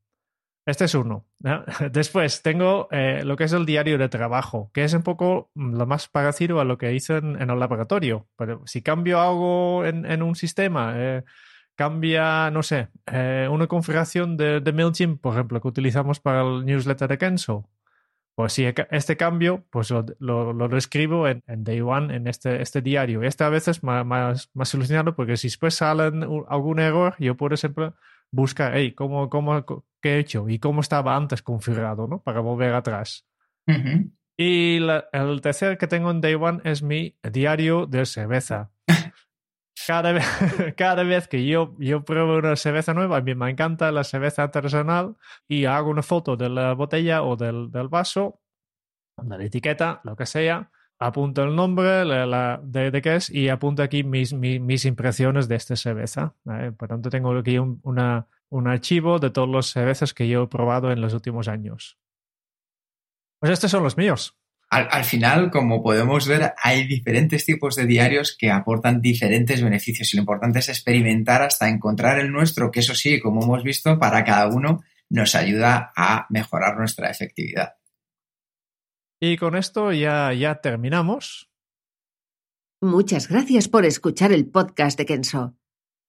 Este 0.67 0.87
es 0.87 0.95
uno. 0.95 1.27
Después 1.93 2.43
tengo 2.43 2.89
eh, 2.91 3.23
lo 3.25 3.37
que 3.37 3.45
es 3.45 3.53
el 3.53 3.67
diario 3.67 3.99
de 3.99 4.09
trabajo, 4.09 4.71
que 4.73 4.85
es 4.85 4.95
un 4.95 5.03
poco 5.03 5.51
mm, 5.55 5.77
lo 5.77 5.87
más 5.87 6.09
parecido 6.09 6.61
a 6.61 6.65
lo 6.65 6.79
que 6.79 6.95
hice 6.95 7.19
en, 7.19 7.41
el 7.41 7.59
laboratorio. 7.59 8.27
Pero 8.37 8.63
si 8.67 8.83
cambio 8.83 9.21
algo 9.21 9.85
en, 9.85 10.23
un 10.23 10.35
sistema, 10.37 10.95
eh, 10.97 11.25
cambia, 11.75 12.51
no 12.51 12.63
sé, 12.63 12.89
eh, 13.07 13.49
una 13.51 13.67
configuración 13.67 14.37
de, 14.37 14.61
de, 14.61 14.73
MailChimp, 14.73 15.21
por 15.21 15.35
ejemplo, 15.35 15.61
que 15.61 15.69
utilizamos 15.69 16.21
para 16.21 16.43
el 16.43 16.65
newsletter 16.65 17.09
de 17.09 17.19
Kenzo, 17.19 17.69
pues 18.35 18.53
sí, 18.53 18.67
este 18.91 19.17
cambio, 19.17 19.65
pues 19.71 19.91
lo, 19.91 20.05
lo, 20.19 20.53
lo 20.53 20.77
escribo 20.77 21.29
en, 21.29 21.43
Day 21.47 21.81
One, 21.81 22.15
en 22.15 22.27
este, 22.27 22.61
este 22.61 22.83
diario. 22.83 23.23
Este 23.23 23.45
a 23.45 23.49
veces 23.49 23.85
más, 23.85 24.05
más, 24.05 24.51
más 24.55 24.69
solucionado 24.69 25.15
porque 25.15 25.37
si 25.37 25.47
después 25.49 25.75
sale 25.75 26.11
algún 26.49 26.81
error, 26.81 27.15
yo 27.21 27.37
por 27.37 27.53
ejemplo 27.53 27.95
buscar, 28.33 28.73
hey, 28.75 28.93
¿cómo, 28.93 29.31
cómo, 29.31 29.65
¿qué 30.01 30.17
he 30.17 30.19
hecho? 30.19 30.49
Y 30.49 30.59
cómo 30.59 30.81
estaba 30.81 31.15
antes 31.15 31.43
configurado, 31.43 32.09
¿no? 32.09 32.23
Para 32.23 32.41
volver 32.41 32.75
atrás. 32.75 33.25
Y 34.37 34.81
el 35.13 35.41
tercer 35.41 35.79
que 35.79 35.87
tengo 35.87 36.11
en 36.11 36.21
Day 36.21 36.35
One 36.35 36.61
es 36.65 36.83
mi 36.83 37.17
diario 37.23 37.87
de 37.87 38.05
cerveza. 38.05 38.73
Cada, 39.87 40.13
vez, 40.13 40.25
cada 40.77 41.03
vez 41.03 41.29
que 41.29 41.47
yo, 41.47 41.75
yo 41.79 42.05
pruebo 42.05 42.37
una 42.37 42.57
cerveza 42.57 42.95
nueva, 42.95 43.19
a 43.19 43.21
mí 43.21 43.35
me 43.35 43.51
encanta 43.51 43.93
la 43.93 44.05
cerveza 44.05 44.45
artesanal 44.45 45.17
y 45.49 45.65
hago 45.65 45.91
una 45.91 46.03
foto 46.03 46.37
de 46.37 46.49
la 46.49 46.75
botella 46.75 47.23
o 47.23 47.37
del, 47.37 47.71
del 47.71 47.89
vaso, 47.89 48.41
de 49.23 49.39
la 49.39 49.45
etiqueta, 49.45 50.01
lo 50.05 50.17
que 50.17 50.27
sea, 50.27 50.71
apunto 50.99 51.43
el 51.45 51.55
nombre 51.55 52.05
de, 52.05 52.91
de, 52.91 53.03
qué 53.03 53.17
es 53.17 53.31
y 53.31 53.49
apunto 53.49 53.83
aquí 53.83 54.05
mis, 54.05 54.33
mis, 54.33 54.85
impresiones 54.85 55.49
de 55.49 55.57
esta 55.57 55.77
cerveza. 55.77 56.35
Por 56.77 56.89
tanto, 56.89 57.11
tengo 57.11 57.37
aquí 57.37 57.59
un, 57.59 57.81
una, 57.83 58.29
un 58.49 58.69
archivo 58.69 59.19
de 59.19 59.31
todos 59.31 59.49
los 59.49 59.71
cervezas 59.71 60.15
que 60.15 60.29
yo 60.29 60.45
he 60.45 60.47
probado 60.49 60.93
en 60.93 61.01
los 61.01 61.15
últimos 61.15 61.49
años. 61.49 61.99
Pues 63.41 63.53
estos 63.53 63.71
son 63.71 63.83
los 63.83 63.97
míos. 63.97 64.39
Al, 64.75 65.05
final, 65.05 65.53
como 65.53 65.85
podemos 65.85 66.27
ver, 66.27 66.53
hay 66.61 66.85
diferentes 66.89 67.45
tipos 67.45 67.77
de 67.77 67.87
diarios 67.87 68.37
que 68.37 68.51
aportan 68.51 69.01
diferentes 69.01 69.63
beneficios 69.63 70.13
y 70.13 70.17
lo 70.17 70.23
importante 70.23 70.59
es 70.59 70.69
experimentar 70.69 71.43
hasta 71.43 71.69
encontrar 71.69 72.19
el 72.19 72.33
nuestro, 72.33 72.73
que 72.73 72.81
eso 72.81 72.97
sí, 72.97 73.21
como 73.21 73.45
hemos 73.45 73.63
visto, 73.63 74.01
para 74.01 74.25
cada 74.25 74.49
uno 74.49 74.83
nos 75.11 75.37
ayuda 75.37 75.93
a 75.95 76.27
mejorar 76.29 76.77
nuestra 76.77 77.09
efectividad. 77.09 77.75
Y 79.21 79.37
con 79.37 79.55
esto 79.55 79.93
ya, 79.93 80.33
ya 80.33 80.57
terminamos. 80.57 81.53
Muchas 82.81 83.29
gracias 83.29 83.69
por 83.69 83.85
escuchar 83.85 84.33
el 84.33 84.49
podcast 84.49 84.99
de 84.99 85.07
Kenso. 85.07 85.57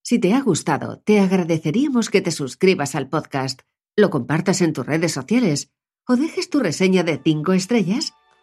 Si 0.04 0.17
te 0.17 0.34
ha 0.34 0.41
gustado, 0.41 0.97
te 1.01 1.19
agradeceríamos 1.19 2.10
que 2.10 2.21
te 2.21 2.32
suscribas 2.32 2.95
al 2.95 3.10
podcast, 3.10 3.62
lo 3.95 4.10
compartas 4.10 4.62
en 4.62 4.73
tus 4.73 4.88
redes 4.88 5.12
sociales 5.12 5.71
o 6.08 6.15
dejes 6.15 6.49
tu 6.49 6.62
reseña 6.62 7.04
de 7.04 7.21
5 7.23 7.54
estrellas 7.54 8.15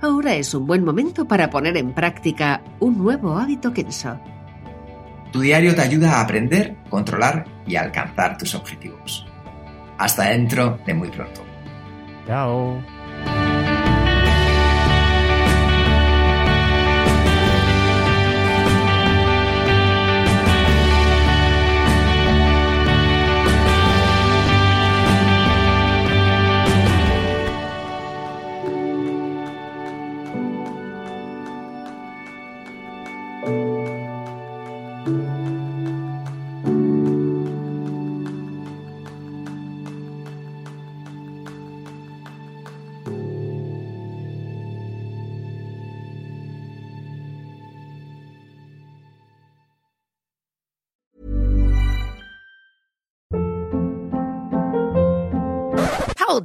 ahora 0.00 0.34
es 0.34 0.54
un 0.54 0.66
buen 0.66 0.84
momento 0.84 1.26
para 1.26 1.50
poner 1.50 1.76
en 1.76 1.92
práctica 1.92 2.62
un 2.80 2.98
nuevo 2.98 3.38
hábito 3.38 3.72
Kenso. 3.72 4.18
Tu 5.32 5.40
diario 5.40 5.74
te 5.74 5.82
ayuda 5.82 6.16
a 6.16 6.22
aprender, 6.22 6.76
controlar 6.88 7.44
y 7.66 7.76
alcanzar 7.76 8.36
tus 8.36 8.54
objetivos. 8.54 9.26
Hasta 9.98 10.30
dentro 10.30 10.78
de 10.84 10.94
muy 10.94 11.08
pronto. 11.08 11.42
Chao. 12.26 12.99